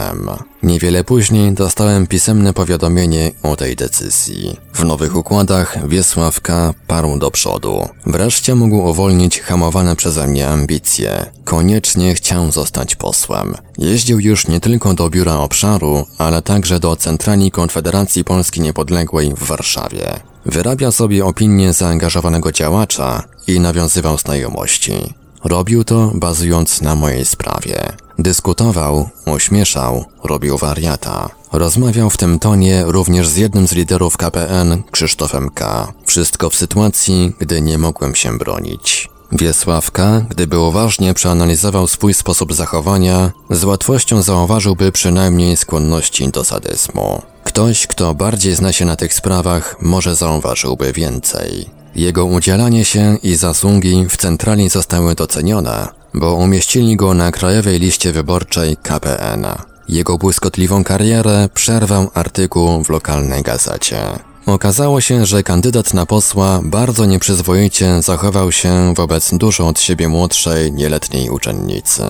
Niewiele 0.63 1.05
później 1.05 1.53
dostałem 1.53 2.07
pisemne 2.07 2.53
powiadomienie 2.53 3.31
o 3.43 3.57
tej 3.57 3.77
decyzji. 3.77 4.57
W 4.75 4.85
nowych 4.85 5.17
układach 5.17 5.89
Wiesław 5.89 6.41
K. 6.41 6.75
parł 6.87 7.19
do 7.19 7.31
przodu. 7.31 7.89
Wreszcie 8.07 8.55
mógł 8.55 8.77
uwolnić 8.77 9.41
hamowane 9.41 9.97
przeze 9.97 10.27
mnie 10.27 10.49
ambicje. 10.49 11.27
Koniecznie 11.45 12.15
chciał 12.15 12.53
zostać 12.53 12.97
posłem. 12.97 13.55
Jeździł 13.79 14.21
już 14.21 14.49
nie 14.49 14.61
tylko 14.61 14.95
do 14.95 15.11
biura 15.11 15.39
obszaru, 15.39 16.07
ale 16.19 16.43
także 16.43 16.81
do 16.81 16.97
Centrali 16.97 17.51
Konfederacji 17.51 18.25
Polski 18.25 18.61
Niepodległej 18.61 19.35
w 19.35 19.43
Warszawie. 19.43 20.21
Wyrabia 20.47 20.91
sobie 20.93 21.27
opinię 21.27 21.73
zaangażowanego 21.73 22.53
działacza 22.53 23.23
i 23.47 23.61
nawiązywał 23.61 24.19
znajomości. 24.19 25.15
Robił 25.49 25.85
to 25.85 26.13
bazując 26.15 26.81
na 26.83 26.95
mojej 26.95 27.25
sprawie. 27.25 27.93
Dyskutował, 28.19 29.09
ośmieszał, 29.27 30.05
robił 30.25 30.59
wariata. 30.59 31.29
Rozmawiał 31.53 32.11
w 32.11 32.17
tym 32.17 32.39
tonie 32.39 32.85
również 32.87 33.29
z 33.29 33.37
jednym 33.37 33.69
z 33.69 33.73
liderów 33.73 34.17
KPN, 34.17 34.83
Krzysztofem 34.91 35.51
K. 35.51 35.93
Wszystko 36.05 36.51
w 36.51 36.55
sytuacji, 36.55 37.33
gdy 37.39 37.61
nie 37.61 37.79
mogłem 37.79 38.15
się 38.15 38.39
bronić. 38.39 39.09
Wiesławka, 39.33 40.21
gdyby 40.29 40.59
uważnie 40.59 41.15
przeanalizował 41.15 41.87
swój 41.87 42.15
sposób 42.15 42.55
zachowania, 42.55 43.33
z 43.51 43.65
łatwością 43.65 44.23
zauważyłby 44.23 44.93
przynajmniej 44.93 45.57
skłonności 45.57 46.29
do 46.29 46.45
sadyzmu. 46.45 47.23
Ktoś, 47.45 47.87
kto 47.87 48.15
bardziej 48.15 48.55
zna 48.55 48.73
się 48.73 48.85
na 48.85 48.97
tych 48.97 49.15
sprawach, 49.15 49.77
może 49.83 50.17
zauważyłby 50.17 50.93
więcej. 50.93 51.76
Jego 51.97 52.25
udzielanie 52.25 52.85
się 52.85 53.17
i 53.23 53.37
zasługi 53.37 54.07
w 54.09 54.17
centrali 54.17 54.69
zostały 54.69 55.15
docenione, 55.15 55.89
bo 56.15 56.35
umieścili 56.35 56.97
go 56.97 57.15
na 57.15 57.33
krajowej 57.33 57.79
liście 57.79 58.13
wyborczej 58.13 58.77
KPN. 58.77 59.47
Jego 59.89 60.19
błyskotliwą 60.19 60.85
karierę 60.85 61.49
przerwał 61.55 62.11
artykuł 62.15 62.85
w 62.85 62.91
lokalnej 62.91 63.43
gazecie. 63.43 63.99
Okazało 64.47 65.01
się, 65.01 65.27
że 65.27 65.43
kandydat 65.43 65.95
na 65.95 66.07
posła 66.07 66.61
bardzo 66.65 67.07
nieprzyzwoicie 67.07 68.03
zachował 68.03 68.53
się 68.53 68.95
wobec 68.95 69.35
dużo 69.35 69.69
od 69.69 69.81
siebie 69.81 70.09
młodszej, 70.09 70.73
nieletniej 70.73 71.31
uczennicy. 71.31 72.03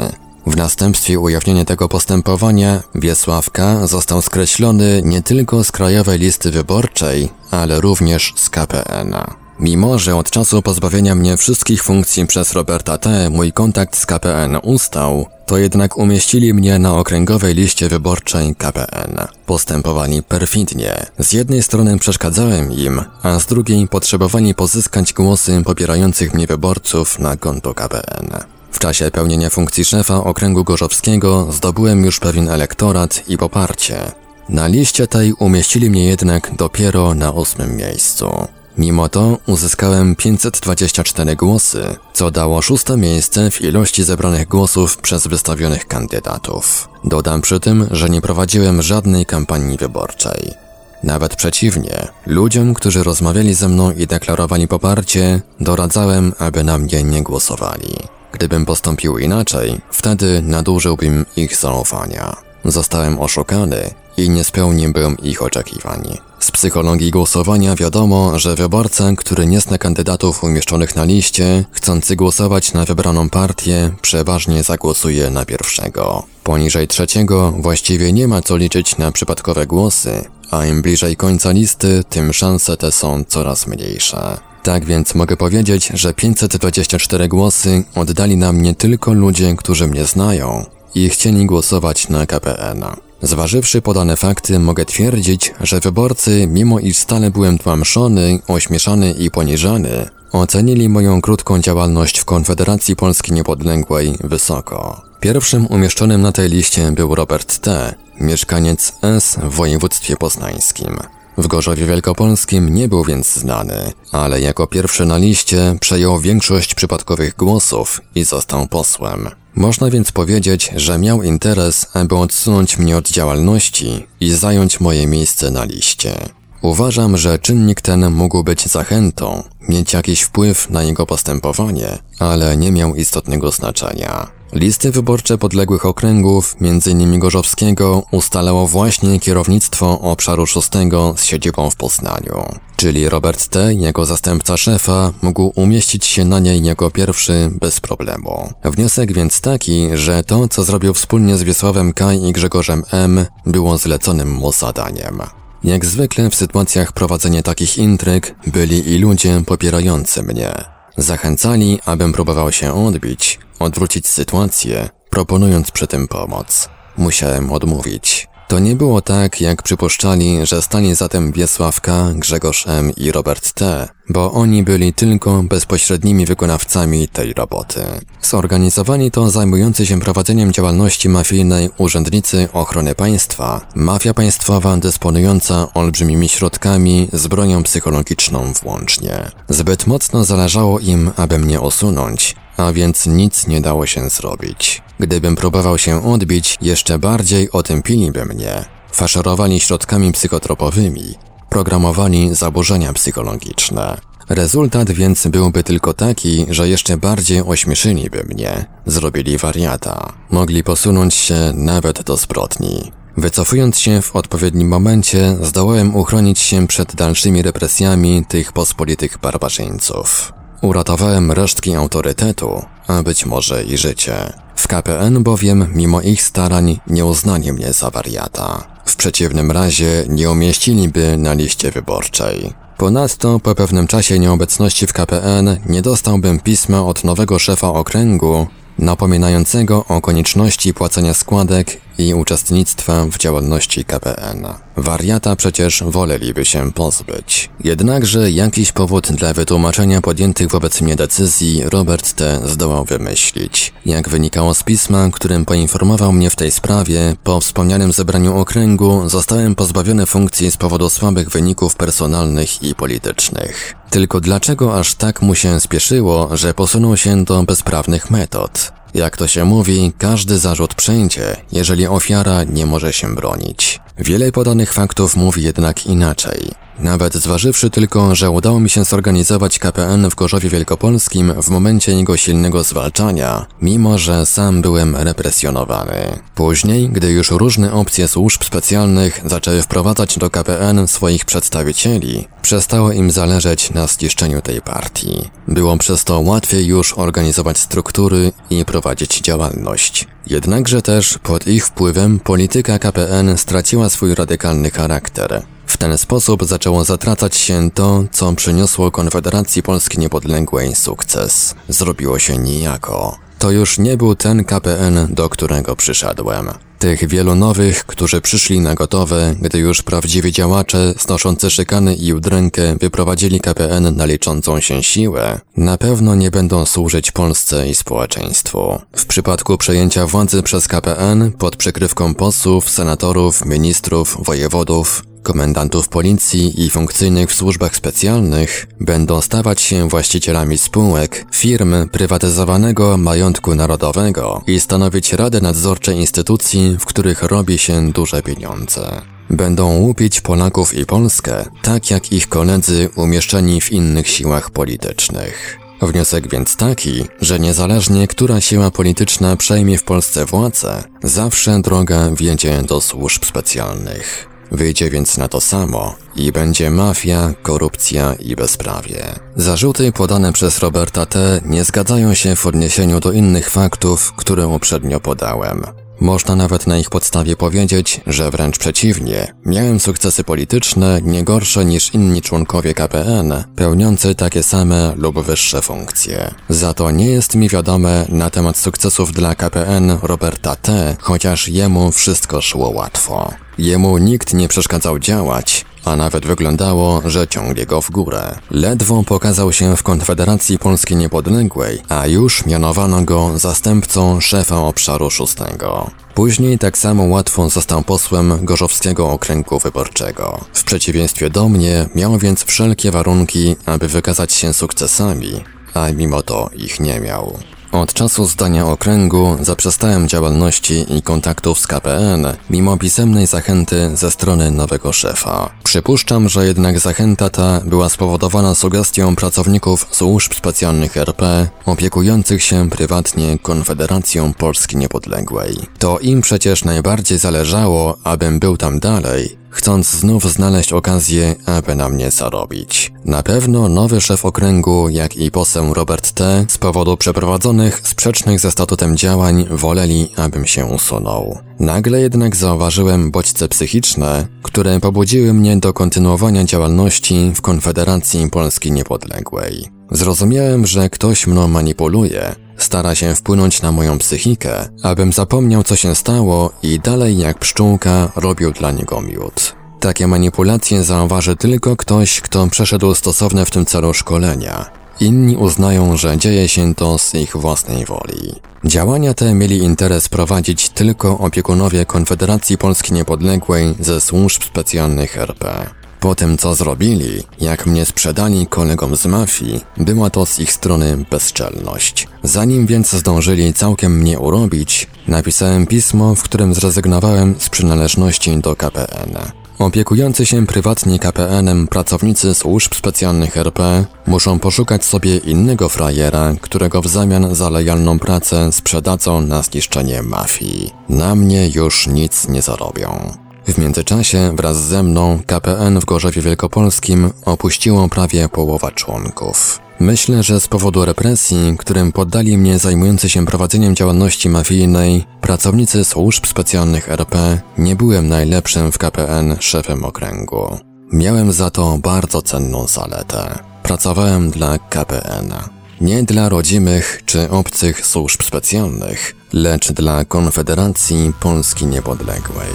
W 0.46 0.56
następstwie 0.56 1.20
ujawnienia 1.20 1.64
tego 1.64 1.88
postępowania 1.88 2.82
Wiesławka 2.94 3.86
został 3.86 4.22
skreślony 4.22 5.02
nie 5.04 5.22
tylko 5.22 5.64
z 5.64 5.72
krajowej 5.72 6.18
listy 6.18 6.50
wyborczej, 6.50 7.28
ale 7.50 7.80
również 7.80 8.32
z 8.36 8.50
KPN. 8.50 9.14
Mimo, 9.60 9.98
że 9.98 10.16
od 10.16 10.30
czasu 10.30 10.62
pozbawienia 10.62 11.14
mnie 11.14 11.36
wszystkich 11.36 11.82
funkcji 11.82 12.26
przez 12.26 12.52
Roberta 12.52 12.98
T. 12.98 13.30
mój 13.30 13.52
kontakt 13.52 13.96
z 13.96 14.06
KPN 14.06 14.58
ustał, 14.62 15.26
to 15.46 15.58
jednak 15.58 15.98
umieścili 15.98 16.54
mnie 16.54 16.78
na 16.78 16.98
okręgowej 16.98 17.54
liście 17.54 17.88
wyborczej 17.88 18.54
KPN. 18.54 19.16
Postępowali 19.46 20.22
perfidnie. 20.22 21.06
Z 21.18 21.32
jednej 21.32 21.62
strony 21.62 21.98
przeszkadzałem 21.98 22.72
im, 22.72 23.00
a 23.22 23.40
z 23.40 23.46
drugiej 23.46 23.88
potrzebowali 23.88 24.54
pozyskać 24.54 25.12
głosy 25.12 25.62
popierających 25.64 26.34
mnie 26.34 26.46
wyborców 26.46 27.18
na 27.18 27.36
konto 27.36 27.74
KPN. 27.74 28.30
W 28.72 28.78
czasie 28.78 29.10
pełnienia 29.10 29.50
funkcji 29.50 29.84
szefa 29.84 30.24
okręgu 30.24 30.64
gorzowskiego 30.64 31.52
zdobyłem 31.52 32.04
już 32.04 32.20
pewien 32.20 32.48
elektorat 32.48 33.28
i 33.28 33.38
poparcie. 33.38 34.12
Na 34.48 34.66
liście 34.66 35.06
tej 35.06 35.32
umieścili 35.32 35.90
mnie 35.90 36.04
jednak 36.04 36.56
dopiero 36.56 37.14
na 37.14 37.30
ósmym 37.30 37.76
miejscu. 37.76 38.48
Mimo 38.78 39.08
to 39.08 39.38
uzyskałem 39.46 40.16
524 40.16 41.36
głosy, 41.36 41.96
co 42.12 42.30
dało 42.30 42.62
szóste 42.62 42.96
miejsce 42.96 43.50
w 43.50 43.60
ilości 43.60 44.04
zebranych 44.04 44.48
głosów 44.48 44.96
przez 44.96 45.26
wystawionych 45.26 45.86
kandydatów. 45.86 46.88
Dodam 47.04 47.40
przy 47.40 47.60
tym, 47.60 47.88
że 47.90 48.10
nie 48.10 48.20
prowadziłem 48.20 48.82
żadnej 48.82 49.26
kampanii 49.26 49.76
wyborczej. 49.76 50.54
Nawet 51.02 51.36
przeciwnie, 51.36 52.08
ludziom, 52.26 52.74
którzy 52.74 53.02
rozmawiali 53.02 53.54
ze 53.54 53.68
mną 53.68 53.92
i 53.92 54.06
deklarowali 54.06 54.68
poparcie, 54.68 55.40
doradzałem, 55.60 56.32
aby 56.38 56.64
na 56.64 56.78
mnie 56.78 57.02
nie 57.02 57.22
głosowali. 57.22 57.96
Gdybym 58.32 58.66
postąpił 58.66 59.18
inaczej, 59.18 59.80
wtedy 59.90 60.42
nadużyłbym 60.42 61.26
ich 61.36 61.56
zaufania. 61.56 62.36
Zostałem 62.64 63.20
oszukany 63.20 63.90
i 64.16 64.30
nie 64.30 64.44
spełniłbym 64.44 65.16
ich 65.22 65.42
oczekiwań. 65.42 66.18
Z 66.40 66.50
psychologii 66.50 67.10
głosowania 67.10 67.74
wiadomo, 67.74 68.38
że 68.38 68.54
wyborca, 68.54 69.12
który 69.16 69.46
nie 69.46 69.60
zna 69.60 69.78
kandydatów 69.78 70.44
umieszczonych 70.44 70.96
na 70.96 71.04
liście, 71.04 71.64
chcący 71.72 72.16
głosować 72.16 72.72
na 72.72 72.84
wybraną 72.84 73.30
partię, 73.30 73.90
przeważnie 74.02 74.62
zagłosuje 74.62 75.30
na 75.30 75.44
pierwszego. 75.44 76.22
Poniżej 76.44 76.88
trzeciego 76.88 77.52
właściwie 77.58 78.12
nie 78.12 78.28
ma 78.28 78.42
co 78.42 78.56
liczyć 78.56 78.98
na 78.98 79.12
przypadkowe 79.12 79.66
głosy, 79.66 80.24
a 80.50 80.66
im 80.66 80.82
bliżej 80.82 81.16
końca 81.16 81.50
listy, 81.50 82.04
tym 82.08 82.32
szanse 82.32 82.76
te 82.76 82.92
są 82.92 83.24
coraz 83.28 83.66
mniejsze. 83.66 84.38
Tak 84.62 84.84
więc 84.84 85.14
mogę 85.14 85.36
powiedzieć, 85.36 85.90
że 85.94 86.14
524 86.14 87.28
głosy 87.28 87.84
oddali 87.94 88.36
na 88.36 88.52
mnie 88.52 88.74
tylko 88.74 89.12
ludzie, 89.12 89.54
którzy 89.56 89.86
mnie 89.86 90.04
znają 90.04 90.64
i 90.94 91.08
chcieli 91.08 91.46
głosować 91.46 92.08
na 92.08 92.26
KPN. 92.26 92.84
Zważywszy 93.22 93.82
podane 93.82 94.16
fakty, 94.16 94.58
mogę 94.58 94.84
twierdzić, 94.84 95.54
że 95.60 95.80
wyborcy, 95.80 96.46
mimo 96.50 96.78
iż 96.78 96.96
stale 96.96 97.30
byłem 97.30 97.58
tłamszony, 97.58 98.38
ośmieszany 98.48 99.12
i 99.12 99.30
poniżany, 99.30 100.08
ocenili 100.32 100.88
moją 100.88 101.20
krótką 101.20 101.58
działalność 101.58 102.18
w 102.18 102.24
Konfederacji 102.24 102.96
Polski 102.96 103.32
Niepodległej 103.32 104.14
wysoko. 104.24 105.02
Pierwszym 105.20 105.66
umieszczonym 105.66 106.22
na 106.22 106.32
tej 106.32 106.48
liście 106.48 106.92
był 106.92 107.14
Robert 107.14 107.58
T., 107.58 107.94
mieszkaniec 108.20 108.92
S 109.02 109.36
w 109.42 109.54
województwie 109.54 110.16
poznańskim. 110.16 110.96
W 111.38 111.46
Gorzowie 111.46 111.86
Wielkopolskim 111.86 112.74
nie 112.74 112.88
był 112.88 113.04
więc 113.04 113.32
znany, 113.32 113.92
ale 114.12 114.40
jako 114.40 114.66
pierwszy 114.66 115.06
na 115.06 115.18
liście 115.18 115.76
przejął 115.80 116.20
większość 116.20 116.74
przypadkowych 116.74 117.36
głosów 117.36 118.00
i 118.14 118.24
został 118.24 118.68
posłem. 118.68 119.28
Można 119.56 119.90
więc 119.90 120.12
powiedzieć, 120.12 120.72
że 120.76 120.98
miał 120.98 121.22
interes, 121.22 121.86
aby 121.94 122.16
odsunąć 122.16 122.78
mnie 122.78 122.96
od 122.96 123.10
działalności 123.10 124.06
i 124.20 124.30
zająć 124.30 124.80
moje 124.80 125.06
miejsce 125.06 125.50
na 125.50 125.64
liście. 125.64 126.14
Uważam, 126.62 127.16
że 127.16 127.38
czynnik 127.38 127.80
ten 127.80 128.10
mógł 128.10 128.44
być 128.44 128.66
zachętą, 128.66 129.42
mieć 129.68 129.92
jakiś 129.92 130.22
wpływ 130.22 130.70
na 130.70 130.82
jego 130.82 131.06
postępowanie, 131.06 131.98
ale 132.18 132.56
nie 132.56 132.72
miał 132.72 132.94
istotnego 132.94 133.50
znaczenia. 133.50 134.26
Listy 134.52 134.90
wyborcze 134.90 135.38
podległych 135.38 135.86
okręgów, 135.86 136.56
m.in. 136.60 137.18
Gorzowskiego, 137.18 138.02
ustalało 138.10 138.66
właśnie 138.66 139.20
kierownictwo 139.20 140.00
obszaru 140.00 140.46
6 140.46 140.68
z 141.16 141.24
siedzibą 141.24 141.70
w 141.70 141.76
Poznaniu. 141.76 142.44
Czyli 142.76 143.08
Robert 143.08 143.48
T., 143.48 143.74
jako 143.74 144.04
zastępca 144.04 144.56
szefa, 144.56 145.12
mógł 145.22 145.52
umieścić 145.54 146.06
się 146.06 146.24
na 146.24 146.38
niej 146.38 146.64
jako 146.64 146.90
pierwszy 146.90 147.50
bez 147.60 147.80
problemu. 147.80 148.52
Wniosek 148.64 149.12
więc 149.12 149.40
taki, 149.40 149.88
że 149.94 150.24
to, 150.24 150.48
co 150.48 150.62
zrobił 150.64 150.94
wspólnie 150.94 151.36
z 151.36 151.42
Wiesławem 151.42 151.92
K. 151.92 152.14
i 152.14 152.32
Grzegorzem 152.32 152.82
M., 152.92 153.26
było 153.46 153.78
zleconym 153.78 154.32
mu 154.32 154.52
zadaniem. 154.52 155.20
Jak 155.64 155.84
zwykle 155.84 156.30
w 156.30 156.34
sytuacjach 156.34 156.92
prowadzenia 156.92 157.42
takich 157.42 157.78
intryg 157.78 158.34
byli 158.46 158.92
i 158.92 158.98
ludzie 158.98 159.42
popierający 159.46 160.22
mnie. 160.22 160.52
Zachęcali, 160.96 161.80
abym 161.86 162.12
próbował 162.12 162.52
się 162.52 162.86
odbić, 162.86 163.38
odwrócić 163.58 164.06
sytuację, 164.08 164.88
proponując 165.10 165.70
przy 165.70 165.86
tym 165.86 166.08
pomoc. 166.08 166.68
Musiałem 166.96 167.52
odmówić. 167.52 168.28
To 168.48 168.58
nie 168.58 168.76
było 168.76 169.02
tak, 169.02 169.40
jak 169.40 169.62
przypuszczali, 169.62 170.46
że 170.46 170.62
stali 170.62 170.94
zatem 170.94 171.32
Wiesław 171.32 171.80
K., 171.80 172.12
Grzegorz 172.14 172.66
M. 172.66 172.92
i 172.96 173.12
Robert 173.12 173.52
T., 173.52 173.88
bo 174.08 174.32
oni 174.32 174.62
byli 174.62 174.94
tylko 174.94 175.42
bezpośrednimi 175.42 176.26
wykonawcami 176.26 177.08
tej 177.08 177.32
roboty. 177.32 177.80
Zorganizowani 178.22 179.10
to 179.10 179.30
zajmujący 179.30 179.86
się 179.86 180.00
prowadzeniem 180.00 180.52
działalności 180.52 181.08
mafijnej 181.08 181.70
urzędnicy 181.78 182.48
ochrony 182.52 182.94
państwa, 182.94 183.66
mafia 183.74 184.14
państwowa 184.14 184.76
dysponująca 184.76 185.68
olbrzymimi 185.74 186.28
środkami, 186.28 187.08
z 187.12 187.26
bronią 187.26 187.62
psychologiczną 187.62 188.52
włącznie. 188.62 189.30
Zbyt 189.48 189.86
mocno 189.86 190.24
zależało 190.24 190.78
im, 190.78 191.10
aby 191.16 191.38
mnie 191.38 191.60
usunąć, 191.60 192.36
a 192.56 192.72
więc 192.72 193.06
nic 193.06 193.46
nie 193.46 193.60
dało 193.60 193.86
się 193.86 194.10
zrobić. 194.10 194.82
Gdybym 195.00 195.36
próbował 195.36 195.78
się 195.78 196.04
odbić, 196.04 196.56
jeszcze 196.62 196.98
bardziej 196.98 197.50
otępiliby 197.50 198.24
mnie. 198.24 198.64
Faszerowali 198.92 199.60
środkami 199.60 200.12
psychotropowymi, 200.12 201.14
programowali 201.50 202.34
zaburzenia 202.34 202.92
psychologiczne. 202.92 204.00
Rezultat 204.28 204.90
więc 204.90 205.26
byłby 205.26 205.64
tylko 205.64 205.94
taki, 205.94 206.46
że 206.48 206.68
jeszcze 206.68 206.96
bardziej 206.96 207.42
ośmieszyliby 207.42 208.24
mnie, 208.28 208.64
zrobili 208.86 209.38
wariata. 209.38 210.12
Mogli 210.30 210.64
posunąć 210.64 211.14
się 211.14 211.52
nawet 211.54 212.02
do 212.02 212.16
zbrodni. 212.16 212.92
Wycofując 213.16 213.78
się 213.78 214.02
w 214.02 214.16
odpowiednim 214.16 214.68
momencie, 214.68 215.36
zdołałem 215.40 215.96
uchronić 215.96 216.38
się 216.38 216.66
przed 216.66 216.94
dalszymi 216.94 217.42
represjami 217.42 218.24
tych 218.28 218.52
pospolitych 218.52 219.18
barbarzyńców. 219.18 220.32
Uratowałem 220.62 221.32
resztki 221.32 221.74
autorytetu, 221.74 222.62
a 222.86 223.02
być 223.02 223.26
może 223.26 223.64
i 223.64 223.78
życie. 223.78 224.32
W 224.56 224.68
KPN 224.68 225.22
bowiem, 225.22 225.66
mimo 225.74 226.00
ich 226.00 226.22
starań, 226.22 226.80
nie 226.86 227.04
uznali 227.04 227.52
mnie 227.52 227.72
za 227.72 227.90
wariata. 227.90 228.64
W 228.84 228.96
przeciwnym 228.96 229.50
razie 229.50 230.04
nie 230.08 230.30
umieściliby 230.30 231.16
na 231.16 231.34
liście 231.34 231.70
wyborczej. 231.70 232.52
Ponadto 232.76 233.40
po 233.40 233.54
pewnym 233.54 233.86
czasie 233.86 234.18
nieobecności 234.18 234.86
w 234.86 234.92
KPN 234.92 235.56
nie 235.66 235.82
dostałbym 235.82 236.40
pisma 236.40 236.82
od 236.82 237.04
nowego 237.04 237.38
szefa 237.38 237.68
okręgu, 237.68 238.46
napominającego 238.78 239.84
o 239.88 240.00
konieczności 240.00 240.74
płacenia 240.74 241.14
składek 241.14 241.80
i 241.98 242.14
uczestnictwa 242.14 243.06
w 243.06 243.18
działalności 243.18 243.84
KPN. 243.84 244.46
Wariata 244.76 245.36
przecież 245.36 245.82
woleliby 245.86 246.44
się 246.44 246.72
pozbyć. 246.72 247.50
Jednakże 247.64 248.30
jakiś 248.30 248.72
powód 248.72 249.12
dla 249.12 249.32
wytłumaczenia 249.32 250.00
podjętych 250.00 250.50
wobec 250.50 250.80
mnie 250.80 250.96
decyzji 250.96 251.62
Robert 251.64 252.12
T. 252.12 252.40
zdołał 252.44 252.84
wymyślić. 252.84 253.72
Jak 253.86 254.08
wynikało 254.08 254.54
z 254.54 254.62
pisma, 254.62 255.08
którym 255.12 255.44
poinformował 255.44 256.12
mnie 256.12 256.30
w 256.30 256.36
tej 256.36 256.50
sprawie, 256.50 257.16
po 257.24 257.40
wspomnianym 257.40 257.92
zebraniu 257.92 258.38
okręgu 258.38 259.08
zostałem 259.08 259.54
pozbawiony 259.54 260.06
funkcji 260.06 260.50
z 260.50 260.56
powodu 260.56 260.90
słabych 260.90 261.30
wyników 261.30 261.76
personalnych 261.76 262.62
i 262.62 262.74
politycznych. 262.74 263.74
Tylko 263.90 264.20
dlaczego 264.20 264.78
aż 264.78 264.94
tak 264.94 265.22
mu 265.22 265.34
się 265.34 265.60
spieszyło, 265.60 266.36
że 266.36 266.54
posunął 266.54 266.96
się 266.96 267.24
do 267.24 267.42
bezprawnych 267.42 268.10
metod? 268.10 268.72
Jak 268.94 269.16
to 269.16 269.28
się 269.28 269.44
mówi, 269.44 269.92
każdy 269.98 270.38
zarzut 270.38 270.74
przejdzie, 270.74 271.36
jeżeli 271.52 271.86
ofiara 271.86 272.44
nie 272.44 272.66
może 272.66 272.92
się 272.92 273.14
bronić. 273.14 273.80
Wiele 273.98 274.32
podanych 274.32 274.72
faktów 274.72 275.16
mówi 275.16 275.42
jednak 275.42 275.86
inaczej. 275.86 276.50
Nawet 276.78 277.14
zważywszy 277.14 277.70
tylko, 277.70 278.14
że 278.14 278.30
udało 278.30 278.60
mi 278.60 278.70
się 278.70 278.84
zorganizować 278.84 279.58
KPN 279.58 280.10
w 280.10 280.14
Gorzowie 280.14 280.50
Wielkopolskim 280.50 281.42
w 281.42 281.48
momencie 281.48 281.92
jego 281.92 282.16
silnego 282.16 282.64
zwalczania, 282.64 283.46
mimo 283.62 283.98
że 283.98 284.26
sam 284.26 284.62
byłem 284.62 284.96
represjonowany. 284.96 286.18
Później, 286.34 286.88
gdy 286.88 287.10
już 287.10 287.30
różne 287.30 287.72
opcje 287.72 288.08
służb 288.08 288.44
specjalnych 288.44 289.20
zaczęły 289.24 289.62
wprowadzać 289.62 290.18
do 290.18 290.30
KPN 290.30 290.88
swoich 290.88 291.24
przedstawicieli, 291.24 292.28
przestało 292.42 292.92
im 292.92 293.10
zależeć 293.10 293.70
na 293.70 293.86
zniszczeniu 293.86 294.42
tej 294.42 294.60
partii. 294.60 295.30
Było 295.48 295.76
przez 295.76 296.04
to 296.04 296.20
łatwiej 296.20 296.66
już 296.66 296.94
organizować 296.98 297.58
struktury 297.58 298.32
i 298.50 298.64
prowadzić 298.64 299.20
działalność. 299.20 300.06
Jednakże 300.26 300.82
też 300.82 301.18
pod 301.18 301.46
ich 301.46 301.66
wpływem 301.66 302.20
polityka 302.20 302.78
KPN 302.78 303.38
straciła 303.38 303.88
swój 303.88 304.14
radykalny 304.14 304.70
charakter. 304.70 305.42
W 305.66 305.76
ten 305.76 305.98
sposób 305.98 306.44
zaczęło 306.44 306.84
zatracać 306.84 307.36
się 307.36 307.70
to, 307.70 308.04
co 308.12 308.32
przyniosło 308.32 308.90
Konfederacji 308.90 309.62
Polski 309.62 309.98
Niepodległej 309.98 310.74
sukces. 310.74 311.54
Zrobiło 311.68 312.18
się 312.18 312.38
nijako. 312.38 313.18
To 313.38 313.50
już 313.50 313.78
nie 313.78 313.96
był 313.96 314.14
ten 314.14 314.44
KPN, 314.44 315.14
do 315.14 315.28
którego 315.28 315.76
przyszedłem. 315.76 316.65
Tych 316.86 317.08
wielu 317.08 317.34
nowych, 317.34 317.84
którzy 317.84 318.20
przyszli 318.20 318.60
na 318.60 318.74
gotowe, 318.74 319.34
gdy 319.40 319.58
już 319.58 319.82
prawdziwi 319.82 320.32
działacze, 320.32 320.94
znoszący 320.98 321.50
szykany 321.50 321.94
i 321.94 322.12
udrękę, 322.12 322.76
wyprowadzili 322.80 323.40
KPN 323.40 323.96
na 323.96 324.06
liczącą 324.06 324.60
się 324.60 324.82
siłę, 324.82 325.40
na 325.56 325.78
pewno 325.78 326.14
nie 326.14 326.30
będą 326.30 326.66
służyć 326.66 327.10
Polsce 327.10 327.68
i 327.68 327.74
społeczeństwu. 327.74 328.80
W 328.96 329.06
przypadku 329.06 329.58
przejęcia 329.58 330.06
władzy 330.06 330.42
przez 330.42 330.68
KPN, 330.68 331.32
pod 331.32 331.56
przykrywką 331.56 332.14
posłów, 332.14 332.70
senatorów, 332.70 333.44
ministrów, 333.44 334.16
wojewodów, 334.20 335.02
komendantów 335.26 335.88
policji 335.88 336.64
i 336.64 336.70
funkcyjnych 336.70 337.30
w 337.30 337.34
służbach 337.34 337.76
specjalnych 337.76 338.66
będą 338.80 339.20
stawać 339.20 339.60
się 339.60 339.88
właścicielami 339.88 340.58
spółek, 340.58 341.26
firm 341.32 341.88
prywatyzowanego 341.88 342.96
majątku 342.96 343.54
narodowego 343.54 344.42
i 344.46 344.60
stanowić 344.60 345.12
rady 345.12 345.40
nadzorcze 345.40 345.92
instytucji, 345.92 346.76
w 346.80 346.84
których 346.84 347.22
robi 347.22 347.58
się 347.58 347.92
duże 347.92 348.22
pieniądze. 348.22 349.02
Będą 349.30 349.76
łupić 349.76 350.20
Polaków 350.20 350.74
i 350.74 350.86
Polskę, 350.86 351.44
tak 351.62 351.90
jak 351.90 352.12
ich 352.12 352.28
koledzy 352.28 352.88
umieszczeni 352.96 353.60
w 353.60 353.72
innych 353.72 354.08
siłach 354.08 354.50
politycznych. 354.50 355.58
Wniosek 355.82 356.30
więc 356.30 356.56
taki, 356.56 357.04
że 357.20 357.40
niezależnie 357.40 358.06
która 358.06 358.40
siła 358.40 358.70
polityczna 358.70 359.36
przejmie 359.36 359.78
w 359.78 359.84
Polsce 359.84 360.24
władzę, 360.24 360.84
zawsze 361.02 361.60
droga 361.60 362.10
wiedzie 362.10 362.62
do 362.62 362.80
służb 362.80 363.24
specjalnych. 363.24 364.35
Wyjdzie 364.50 364.90
więc 364.90 365.18
na 365.18 365.28
to 365.28 365.40
samo 365.40 365.94
i 366.16 366.32
będzie 366.32 366.70
mafia, 366.70 367.34
korupcja 367.42 368.14
i 368.14 368.36
bezprawie. 368.36 369.04
Zarzuty 369.36 369.92
podane 369.92 370.32
przez 370.32 370.58
Roberta 370.58 371.06
T. 371.06 371.40
nie 371.44 371.64
zgadzają 371.64 372.14
się 372.14 372.36
w 372.36 372.46
odniesieniu 372.46 373.00
do 373.00 373.12
innych 373.12 373.50
faktów, 373.50 374.12
które 374.12 374.48
uprzednio 374.48 375.00
podałem. 375.00 375.85
Można 376.00 376.36
nawet 376.36 376.66
na 376.66 376.78
ich 376.78 376.90
podstawie 376.90 377.36
powiedzieć, 377.36 378.00
że 378.06 378.30
wręcz 378.30 378.58
przeciwnie, 378.58 379.34
miałem 379.46 379.80
sukcesy 379.80 380.24
polityczne 380.24 381.00
nie 381.02 381.24
gorsze 381.24 381.64
niż 381.64 381.94
inni 381.94 382.22
członkowie 382.22 382.74
KPN, 382.74 383.44
pełniący 383.56 384.14
takie 384.14 384.42
same 384.42 384.92
lub 384.96 385.20
wyższe 385.20 385.62
funkcje. 385.62 386.34
Za 386.48 386.74
to 386.74 386.90
nie 386.90 387.06
jest 387.06 387.34
mi 387.34 387.48
wiadome 387.48 388.06
na 388.08 388.30
temat 388.30 388.56
sukcesów 388.56 389.12
dla 389.12 389.34
KPN 389.34 389.98
Roberta 390.02 390.56
T., 390.56 390.96
chociaż 391.00 391.48
jemu 391.48 391.92
wszystko 391.92 392.42
szło 392.42 392.70
łatwo. 392.70 393.32
Jemu 393.58 393.98
nikt 393.98 394.34
nie 394.34 394.48
przeszkadzał 394.48 394.98
działać, 394.98 395.64
a 395.86 395.96
nawet 395.96 396.26
wyglądało, 396.26 397.02
że 397.04 397.28
ciągnie 397.28 397.66
go 397.66 397.80
w 397.80 397.90
górę. 397.90 398.38
Ledwo 398.50 399.02
pokazał 399.02 399.52
się 399.52 399.76
w 399.76 399.82
Konfederacji 399.82 400.58
Polskiej 400.58 400.96
Niepodległej, 400.96 401.82
a 401.88 402.06
już 402.06 402.46
mianowano 402.46 403.02
go 403.02 403.38
zastępcą 403.38 404.20
szefa 404.20 404.56
obszaru 404.56 405.10
szóstego. 405.10 405.90
Później 406.14 406.58
tak 406.58 406.78
samo 406.78 407.04
łatwo 407.04 407.50
został 407.50 407.82
posłem 407.82 408.44
Gorzowskiego 408.44 409.10
Okręgu 409.10 409.58
Wyborczego. 409.58 410.40
W 410.52 410.64
przeciwieństwie 410.64 411.30
do 411.30 411.48
mnie 411.48 411.88
miał 411.94 412.18
więc 412.18 412.44
wszelkie 412.44 412.90
warunki, 412.90 413.56
aby 413.66 413.88
wykazać 413.88 414.32
się 414.32 414.54
sukcesami, 414.54 415.44
a 415.74 415.90
mimo 415.90 416.22
to 416.22 416.50
ich 416.54 416.80
nie 416.80 417.00
miał. 417.00 417.38
Od 417.76 417.92
czasu 417.92 418.26
zdania 418.26 418.66
okręgu 418.66 419.36
zaprzestałem 419.40 420.08
działalności 420.08 420.96
i 420.96 421.02
kontaktów 421.02 421.58
z 421.58 421.66
KPN, 421.66 422.26
mimo 422.50 422.76
pisemnej 422.78 423.26
zachęty 423.26 423.96
ze 423.96 424.10
strony 424.10 424.50
nowego 424.50 424.92
szefa. 424.92 425.50
Przypuszczam, 425.64 426.28
że 426.28 426.46
jednak 426.46 426.78
zachęta 426.78 427.30
ta 427.30 427.60
była 427.64 427.88
spowodowana 427.88 428.54
sugestią 428.54 429.16
pracowników 429.16 429.86
służb 429.90 430.34
specjalnych 430.34 430.96
RP, 430.96 431.48
opiekujących 431.66 432.42
się 432.42 432.70
prywatnie 432.70 433.38
Konfederacją 433.38 434.32
Polski 434.32 434.76
Niepodległej. 434.76 435.56
To 435.78 435.98
im 435.98 436.20
przecież 436.20 436.64
najbardziej 436.64 437.18
zależało, 437.18 437.98
abym 438.04 438.38
był 438.38 438.56
tam 438.56 438.80
dalej, 438.80 439.38
chcąc 439.56 439.90
znów 439.90 440.32
znaleźć 440.32 440.72
okazję, 440.72 441.34
aby 441.46 441.74
na 441.74 441.88
mnie 441.88 442.10
zarobić. 442.10 442.92
Na 443.04 443.22
pewno 443.22 443.68
nowy 443.68 444.00
szef 444.00 444.24
okręgu, 444.24 444.88
jak 444.88 445.16
i 445.16 445.30
poseł 445.30 445.74
Robert 445.74 446.12
T. 446.12 446.46
z 446.48 446.58
powodu 446.58 446.96
przeprowadzonych 446.96 447.80
sprzecznych 447.84 448.40
ze 448.40 448.50
statutem 448.50 448.96
działań 448.96 449.46
woleli, 449.50 450.08
abym 450.16 450.46
się 450.46 450.66
usunął. 450.66 451.38
Nagle 451.60 452.00
jednak 452.00 452.36
zauważyłem 452.36 453.10
bodźce 453.10 453.48
psychiczne, 453.48 454.26
które 454.42 454.80
pobudziły 454.80 455.32
mnie 455.32 455.56
do 455.56 455.72
kontynuowania 455.72 456.44
działalności 456.44 457.32
w 457.34 457.40
Konfederacji 457.40 458.30
Polski 458.30 458.72
Niepodległej. 458.72 459.68
Zrozumiałem, 459.90 460.66
że 460.66 460.90
ktoś 460.90 461.26
mną 461.26 461.48
manipuluje, 461.48 462.34
stara 462.58 462.94
się 462.94 463.14
wpłynąć 463.14 463.62
na 463.62 463.72
moją 463.72 463.98
psychikę, 463.98 464.68
abym 464.82 465.12
zapomniał 465.12 465.62
co 465.62 465.76
się 465.76 465.94
stało 465.94 466.50
i 466.62 466.80
dalej 466.80 467.18
jak 467.18 467.38
pszczółka 467.38 468.12
robił 468.16 468.52
dla 468.52 468.70
niego 468.70 469.00
miód. 469.00 469.56
Takie 469.80 470.06
manipulacje 470.06 470.84
zauważy 470.84 471.36
tylko 471.36 471.76
ktoś, 471.76 472.20
kto 472.20 472.46
przeszedł 472.46 472.94
stosowne 472.94 473.44
w 473.44 473.50
tym 473.50 473.66
celu 473.66 473.94
szkolenia. 473.94 474.70
Inni 475.00 475.36
uznają, 475.36 475.96
że 475.96 476.18
dzieje 476.18 476.48
się 476.48 476.74
to 476.74 476.98
z 476.98 477.14
ich 477.14 477.36
własnej 477.36 477.84
woli. 477.84 478.34
Działania 478.64 479.14
te 479.14 479.34
mieli 479.34 479.58
interes 479.58 480.08
prowadzić 480.08 480.68
tylko 480.68 481.18
opiekunowie 481.18 481.86
Konfederacji 481.86 482.58
Polski 482.58 482.92
Niepodległej 482.92 483.74
ze 483.80 484.00
służb 484.00 484.42
specjalnych 484.42 485.16
RP. 485.16 485.70
Po 486.00 486.14
tym 486.14 486.38
co 486.38 486.54
zrobili, 486.54 487.22
jak 487.40 487.66
mnie 487.66 487.86
sprzedali 487.86 488.46
kolegom 488.46 488.96
z 488.96 489.06
mafii, 489.06 489.60
była 489.76 490.10
to 490.10 490.26
z 490.26 490.38
ich 490.38 490.52
strony 490.52 491.04
bezczelność. 491.10 492.08
Zanim 492.22 492.66
więc 492.66 492.92
zdążyli 492.92 493.54
całkiem 493.54 493.98
mnie 493.98 494.18
urobić, 494.18 494.88
napisałem 495.08 495.66
pismo, 495.66 496.14
w 496.14 496.22
którym 496.22 496.54
zrezygnowałem 496.54 497.34
z 497.38 497.48
przynależności 497.48 498.36
do 498.38 498.56
KPN. 498.56 499.16
Opiekujący 499.58 500.26
się 500.26 500.46
prywatnie 500.46 500.98
KPN-em 500.98 501.68
pracownicy 501.68 502.34
służb 502.34 502.74
specjalnych 502.74 503.36
RP 503.36 503.84
muszą 504.06 504.38
poszukać 504.38 504.84
sobie 504.84 505.16
innego 505.16 505.68
frajera, 505.68 506.34
którego 506.40 506.82
w 506.82 506.86
zamian 506.86 507.34
za 507.34 507.50
lojalną 507.50 507.98
pracę 507.98 508.52
sprzedadzą 508.52 509.20
na 509.20 509.42
zniszczenie 509.42 510.02
mafii. 510.02 510.72
Na 510.88 511.14
mnie 511.14 511.48
już 511.48 511.86
nic 511.86 512.28
nie 512.28 512.42
zarobią. 512.42 513.25
W 513.48 513.58
międzyczasie 513.58 514.32
wraz 514.36 514.56
ze 514.56 514.82
mną 514.82 515.18
KPN 515.26 515.80
w 515.80 515.84
Gorzowie 515.84 516.22
Wielkopolskim 516.22 517.10
opuściło 517.24 517.88
prawie 517.88 518.28
połowa 518.28 518.70
członków. 518.70 519.60
Myślę, 519.80 520.22
że 520.22 520.40
z 520.40 520.48
powodu 520.48 520.84
represji, 520.84 521.56
którym 521.58 521.92
poddali 521.92 522.38
mnie 522.38 522.58
zajmujący 522.58 523.08
się 523.08 523.26
prowadzeniem 523.26 523.76
działalności 523.76 524.28
mafijnej, 524.28 525.04
pracownicy 525.20 525.84
służb 525.84 526.26
specjalnych 526.26 526.88
RP, 526.88 527.40
nie 527.58 527.76
byłem 527.76 528.08
najlepszym 528.08 528.72
w 528.72 528.78
KPN 528.78 529.36
szefem 529.40 529.84
okręgu. 529.84 530.58
Miałem 530.92 531.32
za 531.32 531.50
to 531.50 531.78
bardzo 531.78 532.22
cenną 532.22 532.66
zaletę. 532.66 533.38
Pracowałem 533.62 534.30
dla 534.30 534.58
KPN. 534.58 535.55
Nie 535.80 536.02
dla 536.02 536.28
rodzimych 536.28 537.02
czy 537.06 537.30
obcych 537.30 537.86
służb 537.86 538.22
specjalnych, 538.22 539.16
lecz 539.32 539.72
dla 539.72 540.04
Konfederacji 540.04 541.12
Polski 541.20 541.66
Niepodległej. 541.66 542.54